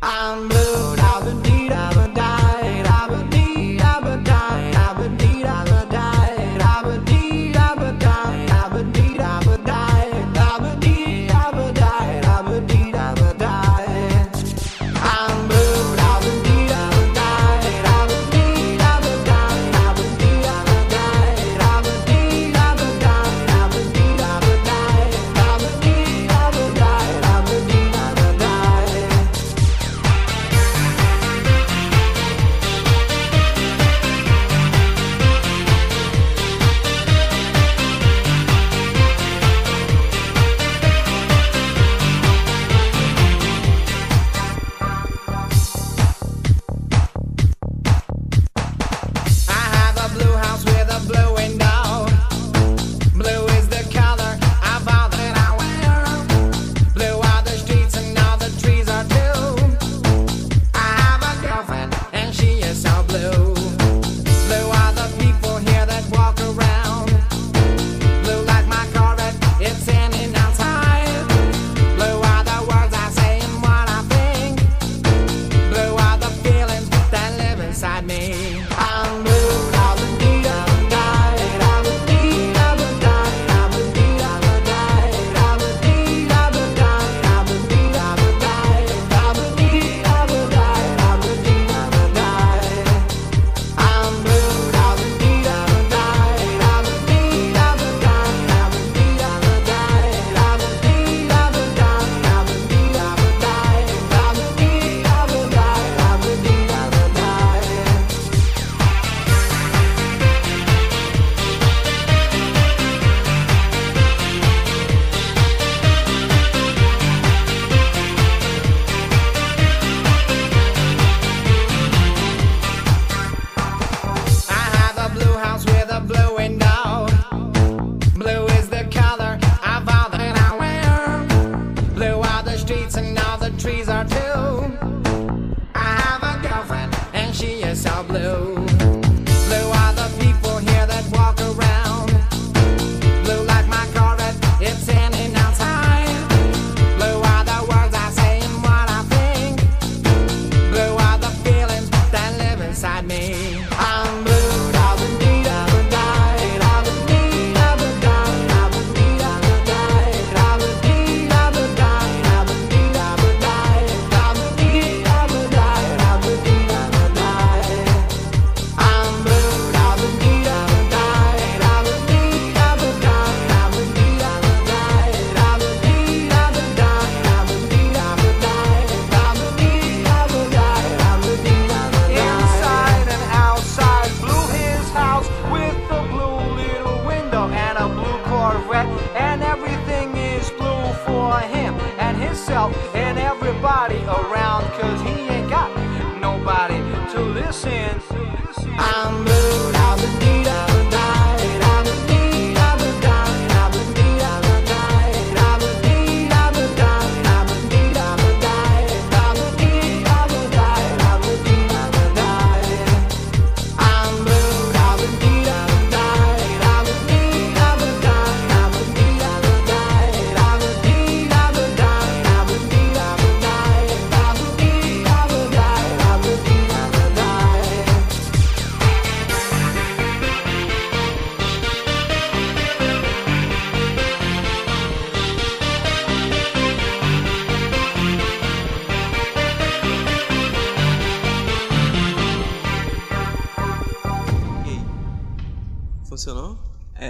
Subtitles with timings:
[0.00, 3.37] I'm blue, I've been beat, I've been died, I've been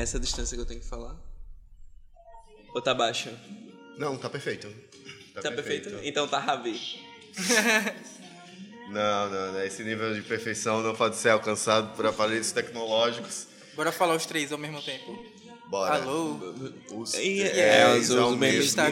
[0.09, 1.15] essa distância que eu tenho que falar?
[2.75, 3.31] Ou tá baixo?
[3.99, 4.67] Não, tá perfeito.
[5.35, 5.91] Tá, tá perfeito.
[5.91, 6.09] perfeito.
[6.09, 6.81] Então tá Ravi.
[8.89, 13.47] não, não, não, esse nível de perfeição não pode ser alcançado por aparelhos tecnológicos.
[13.77, 15.25] Bora falar os três ao mesmo tempo.
[15.67, 15.97] Bora.
[15.97, 16.39] Alô?
[16.93, 18.87] Os três é, os, os memes está.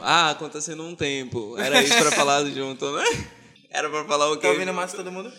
[0.00, 1.58] Ah, acontecendo um tempo.
[1.58, 3.04] Era isso pra falar junto, né?
[3.68, 4.46] Era pra falar o tá quê?
[4.46, 5.30] Tá ouvindo massa todo mundo?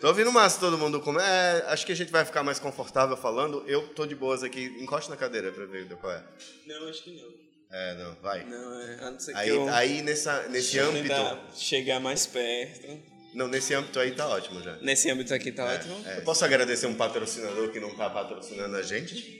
[0.00, 0.98] Tô ouvindo massa todo mundo.
[1.00, 3.62] Como é, acho que a gente vai ficar mais confortável falando.
[3.66, 4.64] Eu tô de boas aqui.
[4.80, 6.24] Encoste na cadeira pra ver qual é.
[6.66, 7.28] Não, acho que não.
[7.70, 8.44] É, não, vai.
[8.44, 9.04] Não, é.
[9.04, 11.14] A não ser Aí, que eu aí nessa, nesse âmbito.
[11.54, 12.98] chegar mais perto.
[13.34, 14.76] Não, nesse âmbito aí tá ótimo já.
[14.78, 16.02] Nesse âmbito aqui tá ótimo.
[16.06, 19.38] É, eu posso agradecer um patrocinador que não tá patrocinando a gente?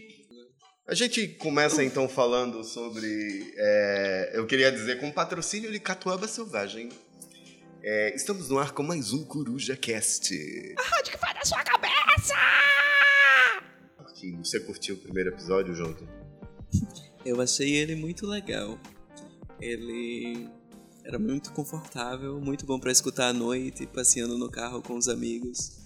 [0.86, 3.54] A gente começa então falando sobre.
[3.56, 6.90] é, eu queria dizer, com o patrocínio de Catuaba Selvagem.
[7.82, 10.34] É, estamos no ar com mais um Coruja Cast.
[10.78, 12.34] A rádio que vai na sua cabeça!
[14.42, 16.06] Você curtiu o primeiro episódio, Jonathan?
[17.24, 18.78] Eu achei ele muito legal.
[19.58, 20.46] Ele
[21.04, 25.78] era muito confortável, muito bom pra escutar à noite, passeando no carro com os amigos,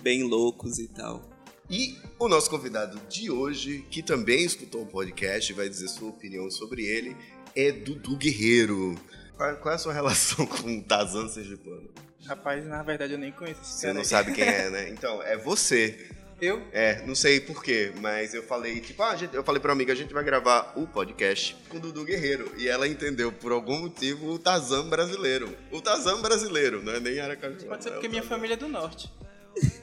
[0.00, 1.28] bem loucos e tal.
[1.68, 6.10] E o nosso convidado de hoje, que também escutou o podcast e vai dizer sua
[6.10, 7.16] opinião sobre ele,
[7.54, 8.94] é Dudu Guerreiro.
[9.42, 11.90] Qual, qual é a sua relação com o Tarzan Sergipano?
[12.26, 14.88] Rapaz, na verdade eu nem conheço esse Você cara não sabe quem é, né?
[14.94, 16.08] Então, é você.
[16.40, 16.62] Eu?
[16.72, 19.74] É, não sei porquê, mas eu falei, tipo, ah, a gente- eu falei pra uma
[19.74, 22.52] amiga, a gente vai gravar o podcast com o Dudu Guerreiro.
[22.56, 25.56] E ela entendeu, por algum motivo, o Tarzan brasileiro.
[25.72, 27.64] O Tarzan brasileiro, não é nem Aracaju.
[27.66, 28.36] Pode ser é porque minha Tarzan.
[28.36, 29.12] família é do norte.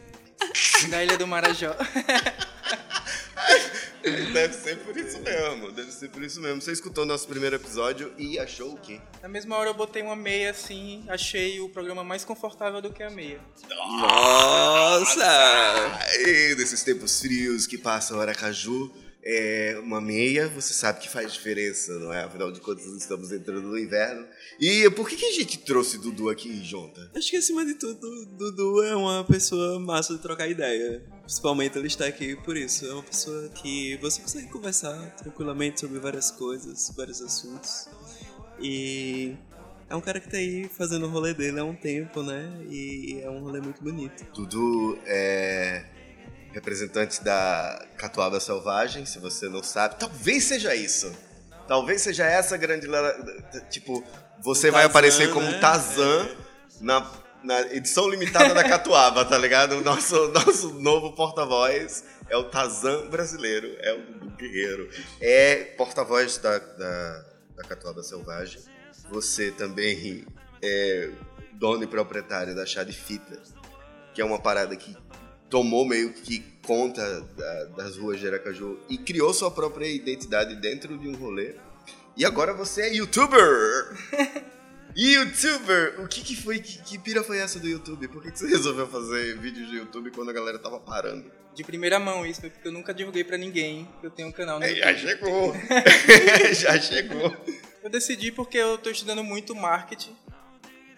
[0.90, 1.76] da ilha do Marajó.
[4.34, 6.62] Deve ser por isso mesmo, deve ser por isso mesmo.
[6.62, 9.02] Você escutou nosso primeiro episódio e achou o quê?
[9.22, 13.04] Na mesma hora eu botei uma meia assim, achei o programa mais confortável do que
[13.04, 13.40] a meia.
[13.68, 15.26] Nossa!
[15.26, 18.92] Ai, nesses tempos frios que passam Aracaju,
[19.24, 22.24] é uma meia, você sabe que faz diferença, não é?
[22.24, 24.26] Afinal de contas, estamos entrando no inverno.
[24.60, 27.12] E por que, que a gente trouxe Dudu aqui, Jonta?
[27.16, 31.04] Acho que acima de tudo, Dudu é uma pessoa massa de trocar ideia.
[31.24, 32.86] Principalmente ele está aqui por isso.
[32.86, 37.88] É uma pessoa que você consegue conversar tranquilamente sobre várias coisas, vários assuntos.
[38.62, 39.36] E
[39.90, 42.52] é um cara que tá aí fazendo o rolê dele há um tempo, né?
[42.70, 44.26] E é um rolê muito bonito.
[44.34, 45.99] Dudu é
[46.54, 49.96] representante da Catuaba Selvagem, se você não sabe.
[49.96, 51.12] Talvez seja isso.
[51.68, 52.88] Talvez seja essa grande.
[53.70, 54.04] Tipo,
[54.42, 55.60] você O vai aparecer como né?
[55.60, 56.28] Tarzan
[56.82, 57.12] na,
[57.44, 59.74] na edição limitada da Catuaba, tá ligado?
[59.78, 64.90] O nosso, nosso novo porta-voz é o Tarzan brasileiro, é o Guerreiro.
[65.22, 67.26] É porta-voz da, da,
[67.58, 68.62] da Catuaba Selvagem.
[69.12, 70.26] Você também
[70.62, 71.12] é
[71.54, 73.40] dono e proprietário da Chá de Fita,
[74.14, 74.96] que é uma parada que
[75.50, 80.98] tomou meio que conta da- das ruas de Aracaju e criou sua própria identidade dentro
[80.98, 81.56] de um rolê.
[82.16, 83.40] E agora você é youtuber!
[84.96, 86.02] youtuber!
[86.02, 86.60] O que, que foi?
[86.60, 88.08] Que, que pira foi essa do YouTube?
[88.08, 91.32] Por que, que você resolveu fazer vídeos de YouTube quando a galera tava parando?
[91.56, 94.32] De primeira mão isso, foi porque eu nunca divulguei pra ninguém que eu tenho um
[94.32, 95.54] canal no Aí, já chegou!
[96.54, 97.36] já chegou!
[97.84, 100.16] Eu decidi porque eu tô estudando muito marketing.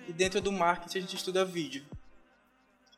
[0.07, 1.83] E dentro do marketing a gente estuda vídeo.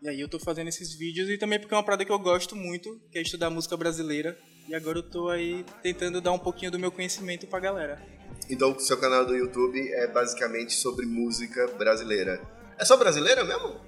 [0.03, 2.19] E aí eu tô fazendo esses vídeos e também porque é uma parada que eu
[2.19, 4.37] gosto muito, que é estudar música brasileira.
[4.67, 8.01] E agora eu tô aí tentando dar um pouquinho do meu conhecimento pra galera.
[8.49, 12.41] Então, o seu canal do YouTube é basicamente sobre música brasileira.
[12.77, 13.79] É só brasileira mesmo?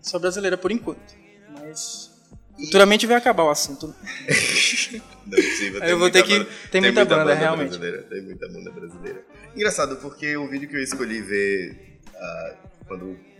[0.00, 1.12] Sou brasileira por enquanto.
[1.50, 2.12] Mas.
[2.56, 3.86] Futuramente vai acabar o assunto.
[5.26, 5.82] Não é possível.
[5.82, 7.70] Eu vou muita ter que- banda- tem muita banda, realmente.
[7.70, 9.24] Brasileira, tem muita banda brasileira.
[9.56, 13.31] Engraçado, porque o vídeo que eu escolhi ver ah, quando.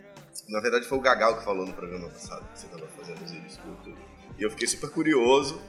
[0.48, 3.30] Na verdade, foi o Gagal que falou no programa passado que você estava fazendo os
[3.30, 3.98] vídeos YouTube.
[4.38, 5.60] E eu fiquei super curioso.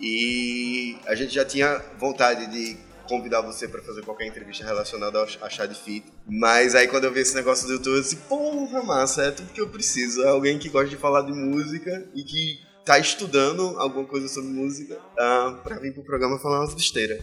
[0.00, 2.76] E a gente já tinha vontade de
[3.08, 6.12] convidar você para fazer qualquer entrevista relacionada ao a chá de fita.
[6.26, 9.52] Mas aí quando eu vi esse negócio do YouTube, eu disse, porra, massa, é tudo
[9.52, 10.22] que eu preciso.
[10.22, 14.50] É alguém que gosta de falar de música e que tá estudando alguma coisa sobre
[14.50, 17.22] música ah, pra vir pro programa falar umas besteiras.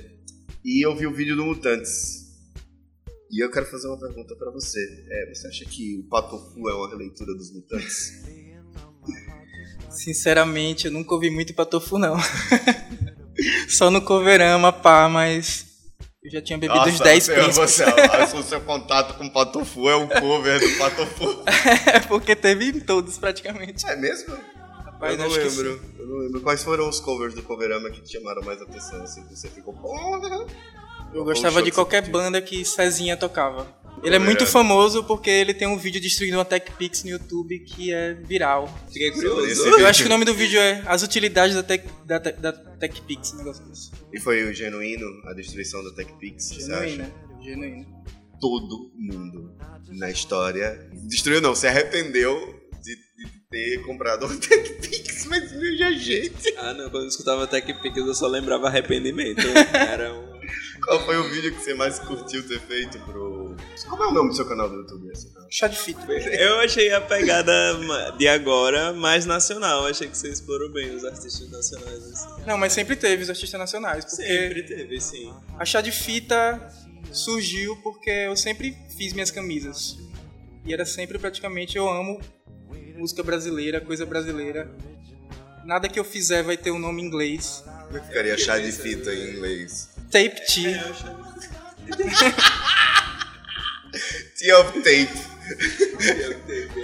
[0.63, 2.24] E eu vi o vídeo do Mutantes.
[3.35, 4.79] E eu quero fazer uma pergunta pra você.
[5.09, 8.23] É, você acha que o Patofu é uma releitura dos Mutantes?
[9.91, 12.15] Sinceramente, eu nunca ouvi muito Patofu, não.
[13.67, 15.65] Só no Coverama, pá, mas.
[16.23, 17.77] Eu já tinha bebido uns 10 você, príncipes.
[17.77, 21.43] você, o seu contato com o Patofu é o cover do Patofu.
[21.93, 23.85] É porque teve em todos praticamente.
[23.85, 24.33] É mesmo?
[24.85, 25.81] Rapaz, eu não lembro.
[25.99, 26.39] Eu não lembro.
[26.39, 29.03] Quais foram os covers do Coverama que te chamaram mais atenção?
[29.03, 29.73] Assim, que você ficou.
[31.15, 33.73] Eu gostava de qualquer banda que Cezinha tocava.
[34.03, 34.51] Ele é muito Coverama.
[34.51, 38.67] famoso porque ele tem um vídeo destruindo uma TechPix no YouTube que é viral.
[38.91, 39.63] Fiquei curioso.
[39.79, 43.33] Eu acho que o nome do vídeo é As Utilidades da, tech, da, da TechPix,
[43.33, 43.91] um negócio desse.
[44.13, 46.87] E foi o genuíno, a destruição da TechPix, você acha?
[46.89, 47.85] Genuíno, genuíno.
[48.39, 49.55] Todo mundo
[49.87, 52.35] na história destruiu, não, se arrependeu
[52.83, 56.53] de, de ter comprado um TechPix, mas veja gente.
[56.57, 59.41] Ah, não, quando eu escutava Tech Pix eu só lembrava arrependimento.
[59.73, 60.24] Era um.
[60.85, 63.55] Qual foi o vídeo que você mais curtiu ter feito pro.
[63.89, 65.11] Como é o nome do seu canal do YouTube?
[65.49, 65.99] Chá de fita.
[66.11, 67.51] Eu achei a pegada
[68.17, 69.87] de agora mais nacional.
[69.87, 72.03] Achei que você explorou bem os artistas nacionais.
[72.11, 72.43] Assim.
[72.45, 74.05] Não, mas sempre teve os artistas nacionais.
[74.05, 75.33] Porque Sempre teve, sim.
[75.57, 76.69] a chá de fita
[77.11, 79.97] surgiu porque eu sempre fiz minhas camisas.
[80.65, 82.19] E era sempre praticamente eu amo
[82.95, 84.69] música brasileira, coisa brasileira.
[85.65, 87.63] Nada que eu fizer vai ter um nome em inglês.
[87.87, 89.94] Como que ficaria chá de fita em inglês?
[90.11, 90.83] Tape Tea.
[94.37, 95.09] Tea of Tape.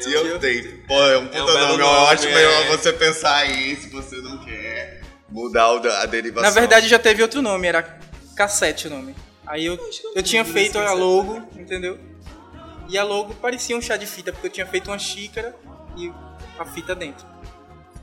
[0.04, 0.84] Tea of Tape.
[0.88, 1.84] Pô, é um puta um belo nome.
[1.84, 2.68] Eu nome, acho é.
[2.68, 5.68] você pensar aí se você não quer mudar
[6.02, 6.50] a derivação.
[6.50, 8.00] Na verdade já teve outro nome, era
[8.36, 9.16] Cassete o nome.
[9.46, 9.78] Aí eu,
[10.16, 12.00] eu tinha feito a logo, entendeu?
[12.88, 15.56] E a logo parecia um chá de fita, porque eu tinha feito uma xícara
[15.98, 16.12] e
[16.58, 17.26] a fita dentro.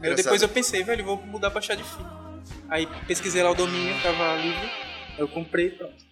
[0.03, 2.19] Aí depois eu pensei, velho, vou mudar pra chá de fita.
[2.69, 4.71] Aí pesquisei lá o domínio, tava livre,
[5.19, 6.08] eu comprei e pronto.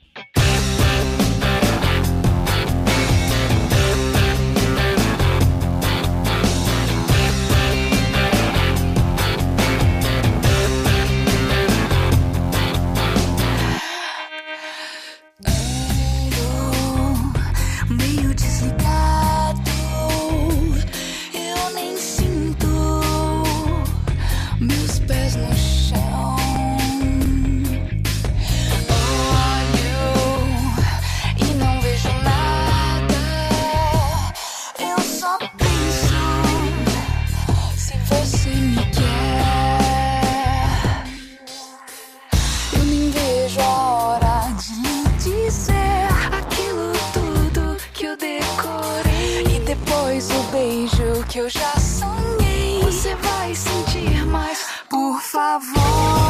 [51.37, 52.81] Que eu já sonhei.
[52.81, 56.26] Você vai sentir mais, por favor.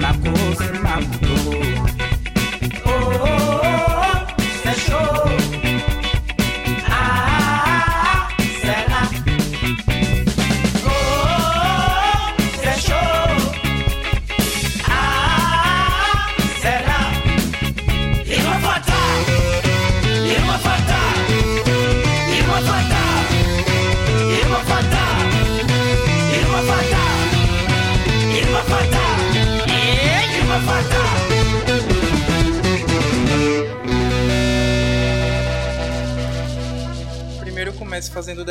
[0.00, 1.29] la cosa, my.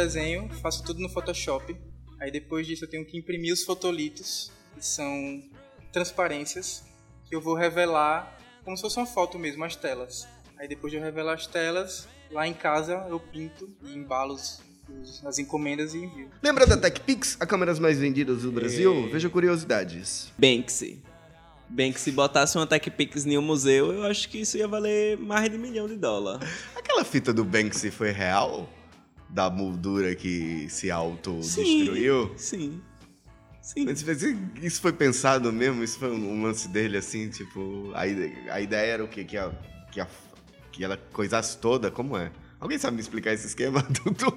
[0.03, 1.75] Desenho, faço tudo no Photoshop.
[2.19, 5.43] Aí depois disso eu tenho que imprimir os fotolitos, que são
[5.91, 6.83] transparências,
[7.27, 10.27] que eu vou revelar como se fosse uma foto mesmo, as telas.
[10.57, 14.61] Aí depois de eu revelar as telas, lá em casa eu pinto e embalo os-
[15.01, 16.29] os- as encomendas e envio.
[16.43, 19.09] Lembra da TechPix, a câmeras mais vendidas do Brasil?
[19.11, 20.31] Veja curiosidades.
[20.37, 21.01] Banksy.
[21.69, 25.49] Banksy botasse uma Tech Pix em um museu, eu acho que isso ia valer mais
[25.51, 26.39] de um milhão de dólar.
[26.75, 28.67] Aquela fita do Banksy foi real?
[29.29, 32.33] Da moldura que se autodestruiu?
[32.37, 32.81] Sim.
[33.61, 33.85] Sim.
[33.85, 34.23] Mas mas
[34.63, 35.83] isso foi pensado mesmo?
[35.83, 37.91] Isso foi um lance dele, assim, tipo...
[37.93, 38.01] A
[38.53, 39.23] a ideia era o quê?
[39.23, 39.51] Que, a,
[39.91, 40.07] que, a,
[40.71, 41.91] que ela coisasse toda?
[41.91, 42.31] Como é?
[42.59, 44.35] Alguém sabe me explicar esse esquema, Dudu?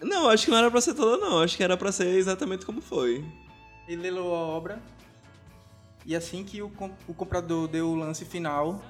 [0.00, 1.40] Não, acho que não era pra ser toda, não.
[1.42, 3.24] Acho que era pra ser exatamente como foi.
[3.88, 4.80] Ele lelou a obra
[6.04, 8.80] e assim que o, com- o comprador deu o lance final,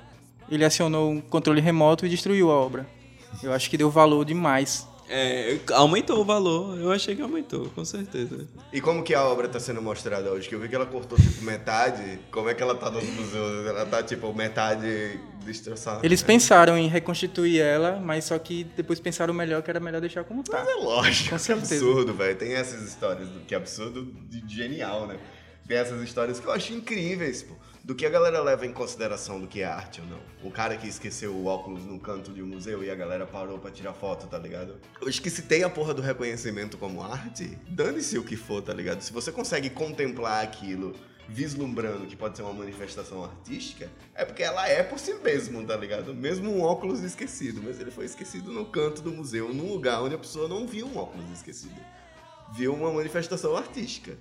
[0.51, 2.87] ele acionou um controle remoto e destruiu a obra.
[3.43, 4.87] Eu acho que deu valor demais.
[5.09, 6.79] É, aumentou o valor.
[6.79, 8.47] Eu achei que aumentou, com certeza.
[8.73, 10.49] E como que a obra tá sendo mostrada hoje?
[10.49, 12.19] Que eu vi que ela cortou, tipo, metade.
[12.31, 13.67] Como é que ela tá nos museus?
[13.67, 16.05] Ela tá, tipo, metade destroçada.
[16.05, 20.25] Eles pensaram em reconstituir ela, mas só que depois pensaram melhor que era melhor deixar
[20.25, 20.59] como tá.
[20.59, 21.75] Mas é lógico, Com que certeza.
[21.77, 22.37] absurdo, velho.
[22.37, 25.17] Tem essas histórias, do, que absurdo de genial, né?
[25.69, 27.55] Tem essas histórias que eu acho incríveis, pô.
[27.87, 30.19] Do que a galera leva em consideração do que é arte ou não.
[30.43, 33.61] O cara que esqueceu o óculos no canto de um museu e a galera parou
[33.61, 34.81] pra tirar foto, tá ligado?
[35.01, 38.61] Eu acho que se tem a porra do reconhecimento como arte, dane-se o que for,
[38.61, 39.03] tá ligado?
[39.03, 40.97] Se você consegue contemplar aquilo
[41.29, 45.77] vislumbrando que pode ser uma manifestação artística, é porque ela é por si mesmo, tá
[45.77, 46.13] ligado?
[46.13, 50.17] Mesmo um óculos esquecido, mas ele foi esquecido no canto do museu, num lugar onde
[50.17, 51.81] a pessoa não viu um óculos esquecido.
[52.53, 54.19] Viu uma manifestação artística.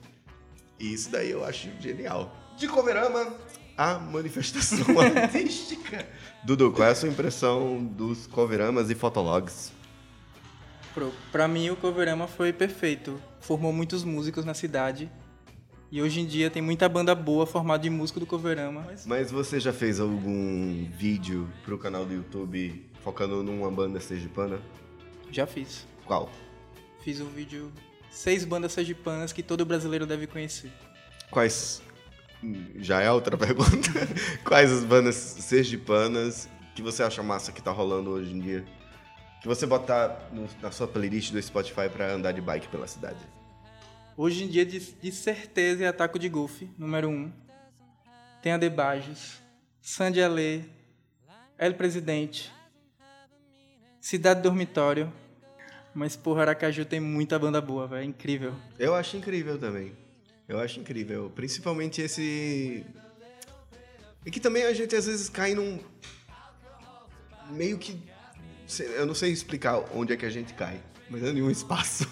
[0.79, 2.44] E isso daí eu acho genial.
[2.57, 3.33] De Coverama,
[3.77, 6.07] a manifestação artística.
[6.43, 9.71] Dudu, qual é a sua impressão dos coveramas e fotologs?
[11.31, 13.19] Pra mim, o Coverama foi perfeito.
[13.41, 15.11] Formou muitos músicos na cidade.
[15.91, 18.81] E hoje em dia tem muita banda boa formada de músico do Coverama.
[18.85, 24.59] Mas Mas você já fez algum vídeo pro canal do YouTube focando numa banda sergipana?
[25.31, 25.85] já fiz.
[26.05, 26.29] Qual?
[27.03, 27.71] Fiz um vídeo
[28.09, 30.71] seis bandas sergipanas que todo brasileiro deve conhecer.
[31.29, 31.81] Quais.
[32.77, 33.89] Já é outra pergunta.
[34.43, 38.65] Quais as bandas sergipanas que você acha massa que tá rolando hoje em dia?
[39.41, 43.19] Que você botar no- na sua playlist do Spotify pra andar de bike pela cidade?
[44.17, 47.31] Hoje em dia, de, de certeza, é Ataco de Golfe, número um.
[48.41, 49.41] Tem a Debajos,
[49.81, 50.61] Sandy Alê,
[51.57, 52.51] El Presidente,
[53.99, 55.11] Cidade Dormitório.
[55.93, 58.01] Mas, porra, Aracaju tem muita banda boa, velho.
[58.01, 58.53] É incrível.
[58.77, 59.93] Eu acho incrível também.
[60.47, 61.31] Eu acho incrível.
[61.35, 62.85] Principalmente esse.
[64.25, 65.79] E que também a gente às vezes cai num.
[67.51, 68.01] Meio que.
[68.95, 72.07] Eu não sei explicar onde é que a gente cai, mas é em um espaço.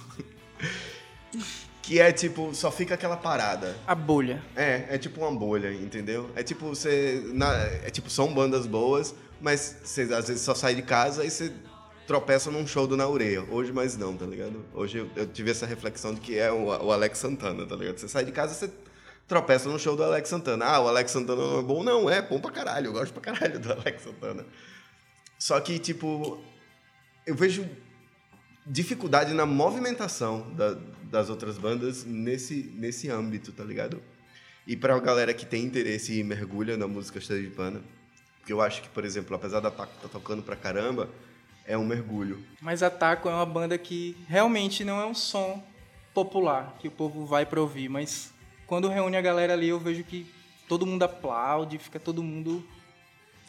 [1.82, 3.76] que é tipo, só fica aquela parada.
[3.88, 4.42] A bolha.
[4.56, 6.30] É, é tipo uma bolha, entendeu?
[6.36, 7.22] É tipo, você.
[7.34, 11.30] na- é tipo, são bandas boas, mas você às vezes só sai de casa e
[11.32, 11.52] você
[12.08, 13.44] tropeça num show do Naureia.
[13.50, 14.66] Hoje, mais não, tá ligado?
[14.74, 17.98] Hoje eu, eu tive essa reflexão de que é o, o Alex Santana, tá ligado?
[17.98, 18.72] Você sai de casa você
[19.28, 20.66] tropeça num show do Alex Santana.
[20.66, 21.84] Ah, o Alex Santana não é bom?
[21.84, 22.88] Não, é bom pra caralho.
[22.88, 24.46] Eu gosto pra caralho do Alex Santana.
[25.40, 26.42] Só que, tipo,
[27.26, 27.68] eu vejo
[28.66, 34.02] dificuldade na movimentação da- das outras bandas nesse, nesse âmbito, tá ligado?
[34.66, 37.82] E pra galera que tem interesse e mergulha na música sergipana,
[38.40, 41.10] porque eu acho que, por exemplo, apesar da Taco tá tocando pra caramba,
[41.66, 42.44] é um mergulho.
[42.62, 45.64] Mas a Taco é uma banda que realmente não é um som
[46.14, 47.90] popular, que o povo vai pra ouvir.
[47.90, 48.32] Mas
[48.68, 50.26] quando reúne a galera ali, eu vejo que
[50.68, 52.66] todo mundo aplaude, fica todo mundo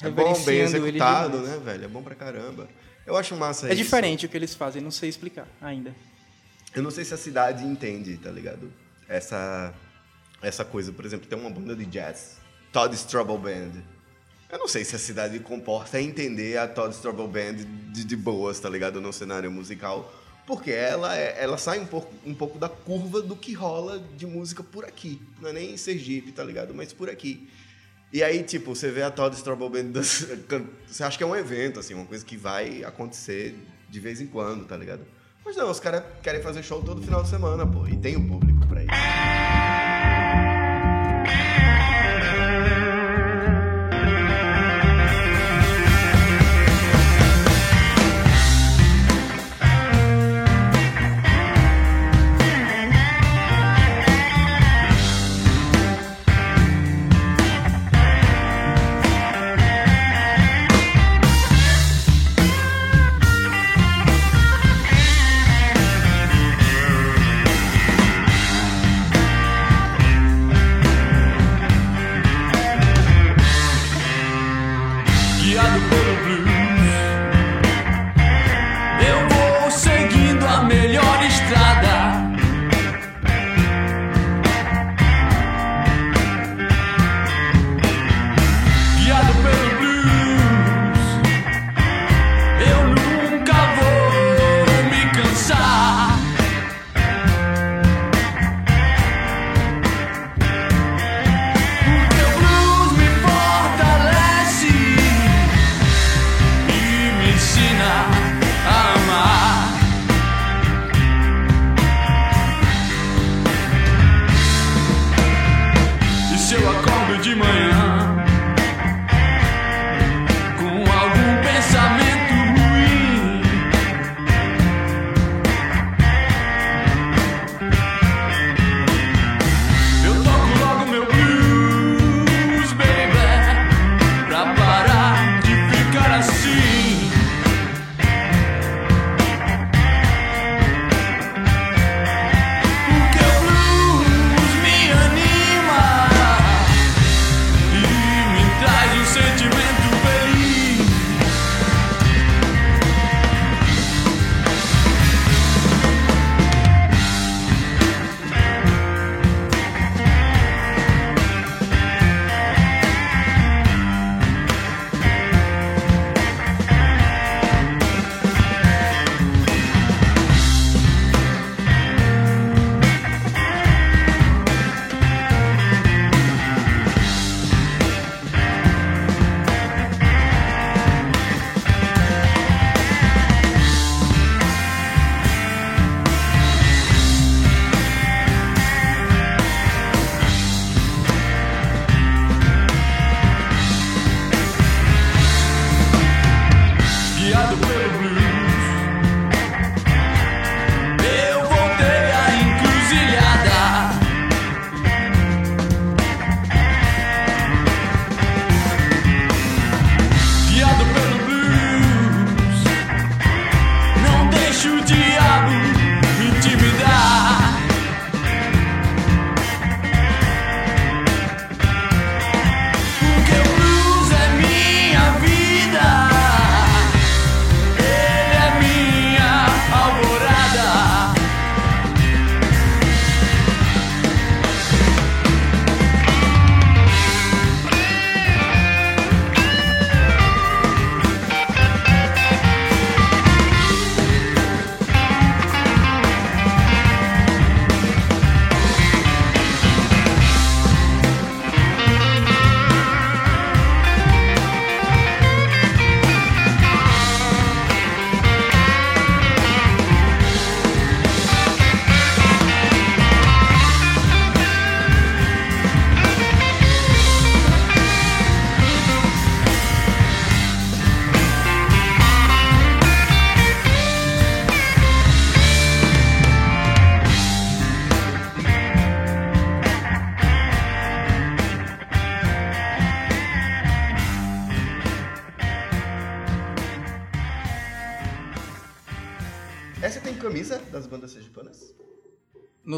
[0.03, 1.85] É bom, bem executado, né, velho?
[1.85, 2.69] É bom pra caramba.
[3.07, 3.83] Eu acho massa É isso.
[3.83, 5.95] diferente o que eles fazem, não sei explicar ainda.
[6.75, 8.73] Eu não sei se a cidade entende, tá ligado?
[9.09, 9.73] Essa,
[10.43, 10.93] essa coisa.
[10.93, 12.39] Por exemplo, tem uma banda de jazz,
[12.73, 13.83] Todd Trouble Band.
[14.51, 18.61] Eu não sei se a cidade comporta entender a Todd Trouble Band de, de boas,
[18.61, 19.01] tá ligado?
[19.01, 20.13] No cenário musical.
[20.47, 24.27] Porque ela, é- ela sai um pouco, um pouco da curva do que rola de
[24.27, 25.21] música por aqui.
[25.41, 26.75] Não é nem em Sergipe, tá ligado?
[26.75, 27.49] Mas por aqui.
[28.13, 30.01] E aí, tipo, você vê a Todd Trouble Band,
[30.87, 33.57] você acha que é um evento, assim, uma coisa que vai acontecer
[33.89, 35.01] de vez em quando, tá ligado?
[35.45, 38.29] Mas não, os caras querem fazer show todo final de semana, pô, e tem o
[38.29, 38.91] público pra isso.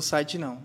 [0.07, 0.63] Site não.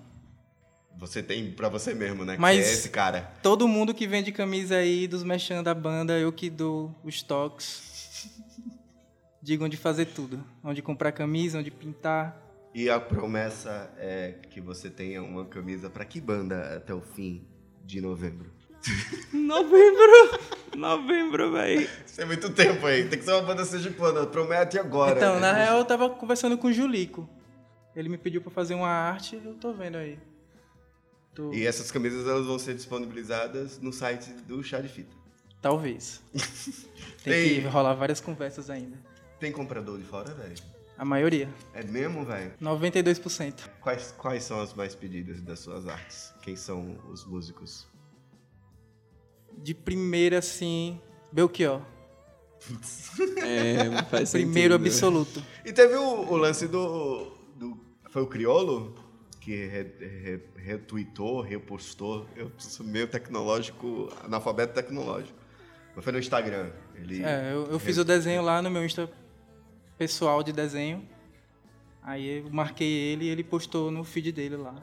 [0.97, 2.35] Você tem pra você mesmo, né?
[2.39, 3.31] Mas- Que é esse cara.
[3.41, 8.29] Todo mundo que vende camisa aí dos mexendo da banda, eu que dou os toques.
[9.41, 10.43] Digo onde fazer tudo.
[10.63, 12.37] Onde comprar camisa, onde pintar.
[12.73, 17.45] E a promessa é que você tenha uma camisa pra que banda até o fim
[17.83, 18.51] de novembro?
[19.33, 20.39] Novembro!
[20.75, 21.89] Novembro, véi.
[22.05, 23.07] Isso é muito tempo aí.
[23.07, 24.25] Tem que ser uma banda sergipana.
[24.25, 25.17] Promete agora.
[25.17, 25.63] então, na né?
[25.65, 27.27] real, eu tava conversando com o Julico.
[27.95, 30.17] Ele me pediu pra fazer uma arte, eu tô vendo aí.
[31.35, 35.15] Tô- E essas camisas elas vão ser disponibilizadas no site do Chá de Fita.
[35.61, 36.21] Talvez.
[36.31, 36.41] Tem
[37.23, 38.97] Tem- que rolar várias conversas ainda.
[39.39, 40.55] Tem comprador de fora, velho?
[40.97, 41.49] A maioria.
[41.73, 42.53] É mesmo, velho?
[42.61, 43.69] 92%.
[43.81, 46.31] Quais, quais são as mais pedidas das suas artes?
[46.43, 47.87] Quem são os músicos?
[49.57, 50.99] De primeira, assim,
[51.31, 51.81] Belchior.
[53.37, 54.87] É, faz Primeiro sentido.
[54.93, 55.43] absoluto.
[55.65, 57.77] E teve o, o lance do, do.
[58.09, 58.95] Foi o Criolo?
[59.39, 62.27] Que re, re, retweetou, repostou.
[62.35, 65.37] Eu sou meio tecnológico, analfabeto tecnológico.
[65.95, 66.71] Mas foi no Instagram.
[66.95, 69.09] Ele É, eu, eu fiz o desenho lá no meu Insta
[69.97, 71.07] pessoal de desenho.
[72.03, 74.75] Aí eu marquei ele e ele postou no feed dele lá.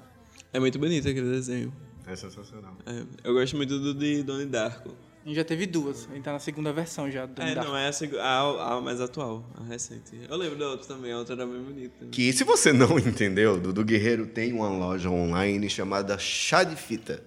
[0.53, 1.73] É muito bonito aquele desenho.
[2.07, 2.77] É sensacional.
[2.87, 4.95] É, eu gosto muito do de Donnie Darko.
[5.29, 6.09] A gente já teve duas.
[6.11, 7.69] A gente tá na segunda versão já do É, Dark.
[7.69, 10.19] não, é a, seg- a, a mais atual, a recente.
[10.27, 12.07] Eu lembro da outra também, a outra era bem bonita.
[12.11, 17.23] Que se você não entendeu, Dudu Guerreiro tem uma loja online chamada Chá de Fita.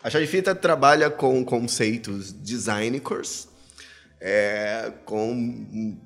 [0.00, 3.48] A Chá de Fita trabalha com conceitos designicers,
[4.20, 5.98] é, com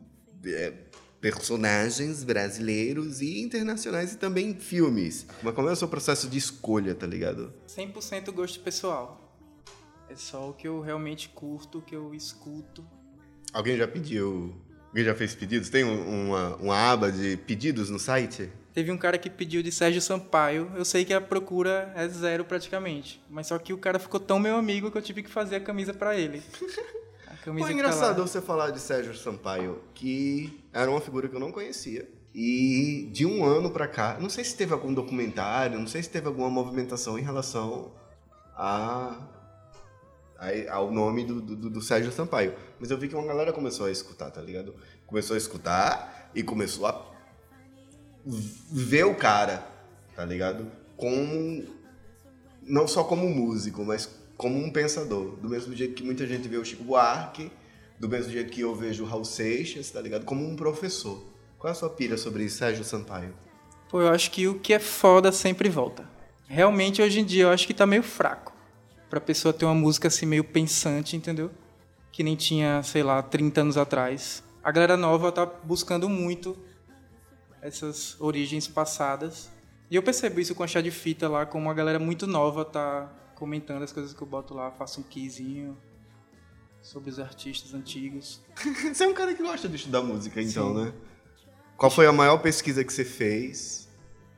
[0.46, 0.72] é,
[1.20, 5.26] personagens brasileiros e internacionais e também filmes.
[5.42, 7.52] Mas como é o seu processo de escolha, tá ligado?
[7.68, 9.20] 100% gosto pessoal.
[10.08, 12.84] É só o que eu realmente curto, o que eu escuto.
[13.52, 14.54] Alguém já pediu...
[14.88, 15.68] Alguém já fez pedidos?
[15.70, 18.48] Tem um- uma, uma aba de pedidos no site?
[18.72, 20.70] Teve um cara que pediu de Sérgio Sampaio.
[20.76, 23.20] Eu sei que a procura é zero praticamente.
[23.28, 25.60] Mas só que o cara ficou tão meu amigo que eu tive que fazer a
[25.60, 26.42] camisa pra ele.
[27.26, 31.28] A camisa Pô, é tá engraçado você falar de Sérgio Sampaio, que era uma figura
[31.28, 32.08] que eu não conhecia.
[32.34, 36.08] E de um ano pra cá, não sei se teve algum documentário, não sei se
[36.08, 37.92] teve alguma movimentação em relação
[38.56, 39.18] a,
[40.70, 42.54] ao nome do, do, do Sérgio Sampaio.
[42.78, 44.74] Mas eu vi que uma galera começou a escutar, tá ligado?
[45.06, 47.04] Começou a escutar e começou a
[48.70, 49.66] ver o cara,
[50.14, 50.70] tá ligado?
[50.96, 51.64] Como
[52.62, 55.36] não só como músico, mas como um pensador.
[55.36, 57.50] Do mesmo jeito que muita gente vê o Chico Buarque,
[57.98, 60.24] do mesmo jeito que eu vejo o Raul Seixas, tá ligado?
[60.24, 61.24] Como um professor.
[61.58, 63.34] Qual é a sua pira sobre Sérgio Sampaio?
[63.88, 66.08] Pô, eu acho que o que é foda sempre volta.
[66.46, 68.53] Realmente, hoje em dia, eu acho que tá meio fraco.
[69.14, 71.48] Pra pessoa ter uma música assim meio pensante, entendeu?
[72.10, 74.42] Que nem tinha, sei lá, 30 anos atrás.
[74.60, 76.56] A galera nova tá buscando muito
[77.62, 79.48] essas origens passadas.
[79.88, 82.64] E eu percebo isso com a chá de fita lá, como a galera muito nova
[82.64, 85.78] tá comentando as coisas que eu boto lá, faço um keyzinho
[86.82, 88.42] sobre os artistas antigos.
[88.92, 90.92] Você é um cara que gosta de estudar música, então, né?
[91.76, 93.88] Qual foi a maior pesquisa que você fez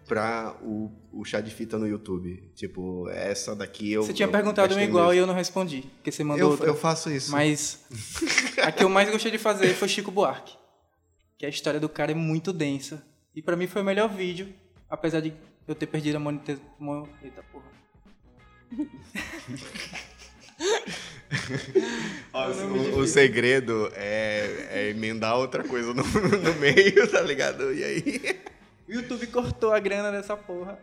[0.06, 2.50] pra o, o chá de fita no YouTube?
[2.54, 4.02] Tipo, essa daqui eu.
[4.02, 5.22] Você tinha eu perguntado uma igual e mesmo.
[5.22, 6.66] eu não respondi, porque você mandou eu, outra.
[6.66, 7.30] eu faço isso.
[7.30, 7.84] Mas
[8.62, 10.54] a que eu mais gostei de fazer foi Chico Buarque.
[11.38, 13.04] Que a história do cara é muito densa.
[13.34, 14.48] E pra mim foi o melhor vídeo,
[14.88, 15.34] apesar de
[15.68, 17.08] eu ter perdido a monetização.
[17.22, 17.66] Eita porra.
[22.32, 26.02] É o, o segredo é, é emendar outra coisa no,
[26.38, 27.74] no meio, tá ligado?
[27.74, 28.40] E aí.
[28.88, 30.78] O YouTube cortou a grana dessa porra.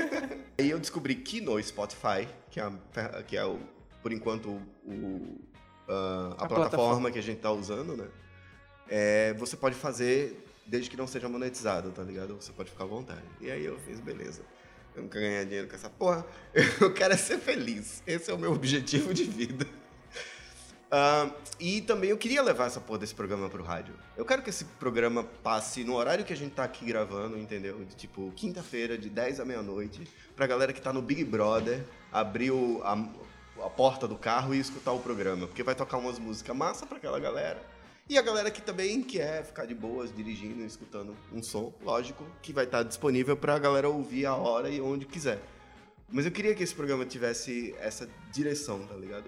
[0.58, 3.58] Aí eu descobri que no Spotify, que é, a que é o,
[4.02, 5.38] por enquanto o,
[5.88, 7.10] ah, a, A plataforma, plataforma.
[7.10, 8.08] que a gente tá usando, né?
[8.88, 12.36] É, você pode fazer desde que não seja monetizado, tá ligado?
[12.36, 13.22] Você pode ficar à vontade.
[13.40, 14.42] E aí eu fiz, beleza.
[14.94, 16.26] Eu não quero ganhar dinheiro com essa porra.
[16.80, 18.02] Eu quero é ser feliz.
[18.06, 19.66] Esse é o meu objetivo de vida.
[20.90, 23.94] Ah, e também eu queria levar essa porra desse programa pro rádio.
[24.16, 27.84] Eu quero que esse programa passe no horário que a gente tá aqui gravando, entendeu?
[27.84, 32.52] De tipo, quinta-feira, de 10 à meia-noite, pra galera que tá no Big Brother abrir
[32.52, 32.92] o- a,
[33.64, 35.46] a porta do carro e escutar o programa.
[35.48, 37.60] Porque vai tocar umas músicas massa pra aquela galera.
[38.08, 42.52] E a galera que também quer ficar de boas, dirigindo escutando um som, lógico, que
[42.52, 45.40] vai estar disponível pra galera ouvir a hora e onde quiser.
[46.08, 49.24] Mas eu queria que esse programa tivesse essa direção, tá ligado?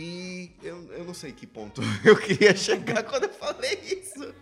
[0.00, 4.32] E eu, eu não sei que ponto eu queria chegar quando eu falei isso.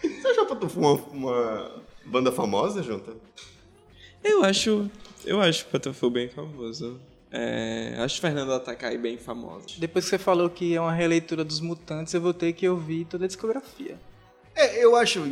[0.00, 3.14] Você já botou uma, uma banda famosa, Junta?
[4.24, 4.90] Eu acho.
[5.26, 6.98] Eu acho o Patafu bem famoso.
[7.30, 9.66] É, acho Fernanda Takai bem famosa.
[9.76, 13.04] Depois que você falou que é uma releitura dos Mutantes, eu vou ter que ouvir
[13.04, 13.98] toda a discografia.
[14.54, 15.22] É, eu acho,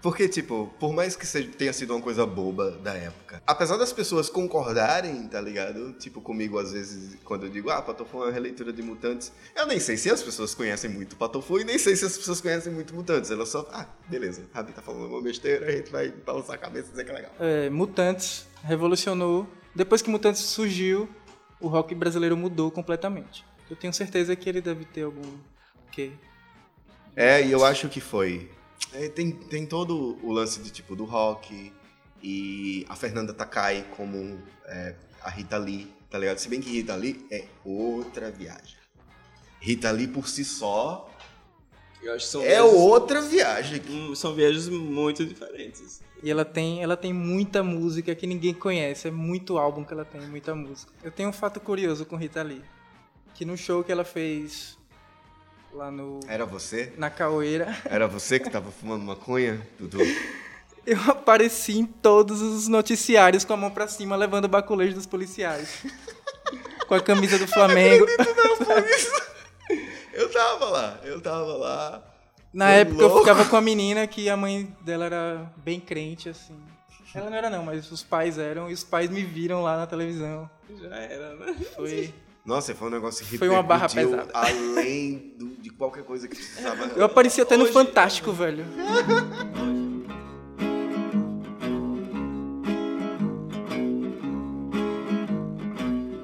[0.00, 3.92] porque, tipo, por mais que seja, tenha sido uma coisa boba da época, apesar das
[3.92, 5.92] pessoas concordarem, tá ligado?
[5.94, 9.66] Tipo, comigo, às vezes, quando eu digo, ah, Patofu é uma releitura de Mutantes, eu
[9.66, 12.72] nem sei se as pessoas conhecem muito Patofu e nem sei se as pessoas conhecem
[12.72, 13.30] muito Mutantes.
[13.30, 16.88] Elas só, ah, beleza, Rabi tá falando uma besteira, a gente vai balançar a cabeça
[16.88, 17.32] e dizer que é legal.
[17.40, 19.48] É, Mutantes revolucionou.
[19.74, 21.08] Depois que Mutantes surgiu,
[21.60, 23.44] o rock brasileiro mudou completamente.
[23.68, 25.38] Eu tenho certeza que ele deve ter algum
[25.90, 26.12] quê.
[27.16, 28.50] É, e eu acho que foi.
[28.92, 31.72] É, tem, tem todo o lance de tipo do rock
[32.22, 36.38] e a Fernanda Takai como é, a Rita Lee, tá ligado?
[36.38, 38.76] Se bem que Rita Lee é outra viagem.
[39.60, 41.08] Rita Lee por si só
[42.02, 43.82] Eu acho que são é viagens- outra viagem.
[43.88, 46.00] Hum, São viagens muito diferentes.
[46.22, 49.08] E ela tem, ela tem muita música que ninguém conhece.
[49.08, 50.92] É muito álbum que ela tem, muita música.
[51.02, 52.62] Eu tenho um fato curioso com Rita Lee.
[53.34, 54.76] Que no show que ela fez
[55.72, 56.92] lá no Era você?
[56.96, 59.98] na Caoeira, Era você que tava fumando maconha, Dudu?
[60.86, 65.06] eu apareci em todos os noticiários com a mão pra cima, levando o baculejo dos
[65.06, 65.82] policiais.
[66.86, 68.06] com a camisa do Flamengo.
[68.18, 69.22] Não, por isso.
[70.12, 72.02] Eu tava lá, eu tava lá.
[72.52, 73.20] Na Foi época eu louco.
[73.20, 76.54] ficava com a menina que a mãe dela era bem crente, assim.
[77.14, 79.86] Ela não era não, mas os pais eram, e os pais me viram lá na
[79.86, 80.48] televisão.
[80.80, 81.54] Já era, né?
[81.74, 82.12] Foi.
[82.44, 84.28] Nossa, foi um negócio que Foi uma barra pesada.
[84.34, 86.86] Além do- de qualquer coisa que precisava.
[86.96, 88.64] Eu apareci até no Fantástico, velho.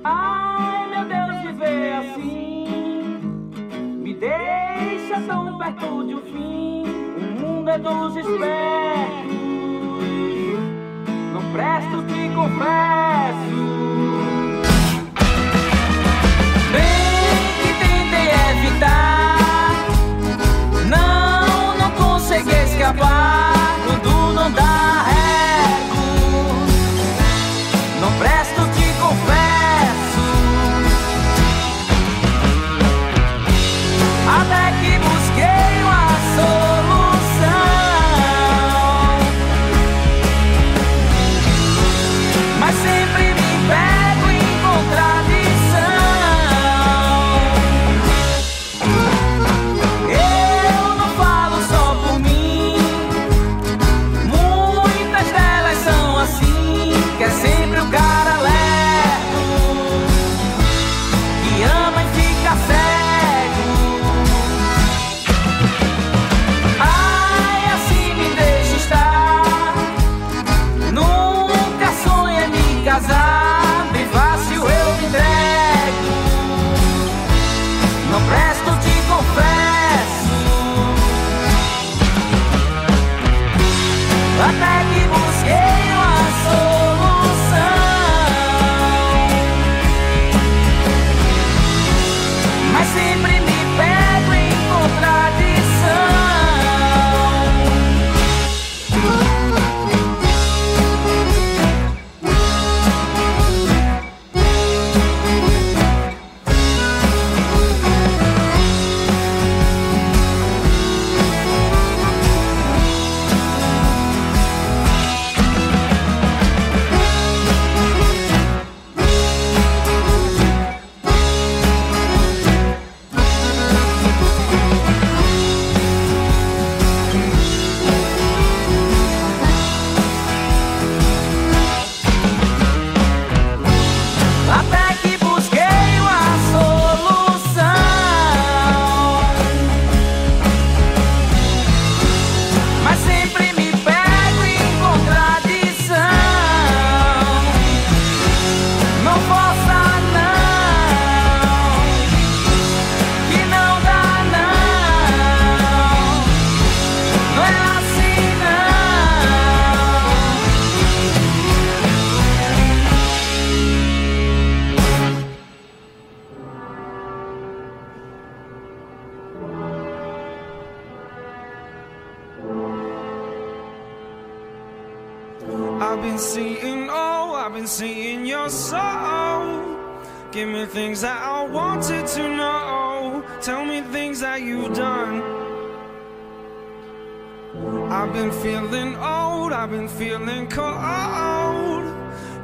[0.05, 2.67] Ai, meu Deus, viver assim
[3.97, 6.85] me deixa tão perto de um fim.
[7.17, 9.33] O mundo é dos espertos.
[11.33, 13.88] Não presto, te confesso.
[22.89, 23.48] acabar.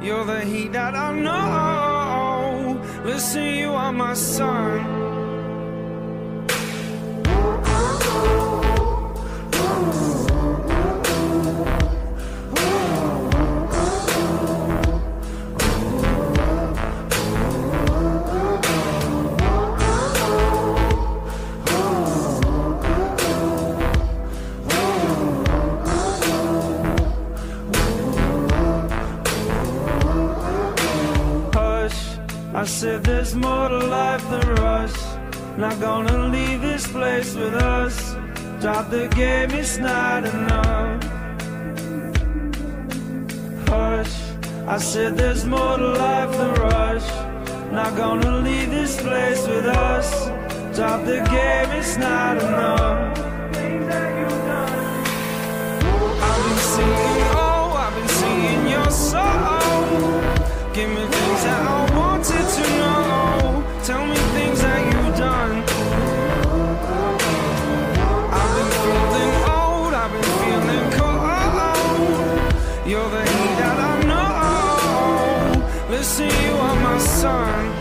[0.05, 2.79] You're the heat that I know.
[3.03, 4.95] Listen, you are my sun.
[32.65, 34.97] I said there's more to life than rush.
[35.55, 38.15] Not gonna leave this place with us.
[38.59, 41.03] Drop the game, it's not enough.
[43.69, 44.15] Hush.
[44.65, 47.07] I said there's more to life than rush.
[47.71, 50.09] Not gonna leave this place with us.
[50.75, 53.15] Drop the game, it's not enough.
[56.27, 60.44] I've been seeing, oh, I've been seeing your soul.
[60.75, 63.63] Give me things that I wanted to know.
[63.85, 65.63] Tell me things that you've done.
[68.39, 71.31] I've been feeling old, I've been feeling cold.
[72.85, 75.91] You're the heat that I know.
[75.91, 77.74] Listen, you are my sun.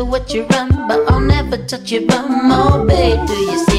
[0.00, 2.50] To watch you run, but I'll never touch your bum.
[2.50, 3.69] Oh, babe, do you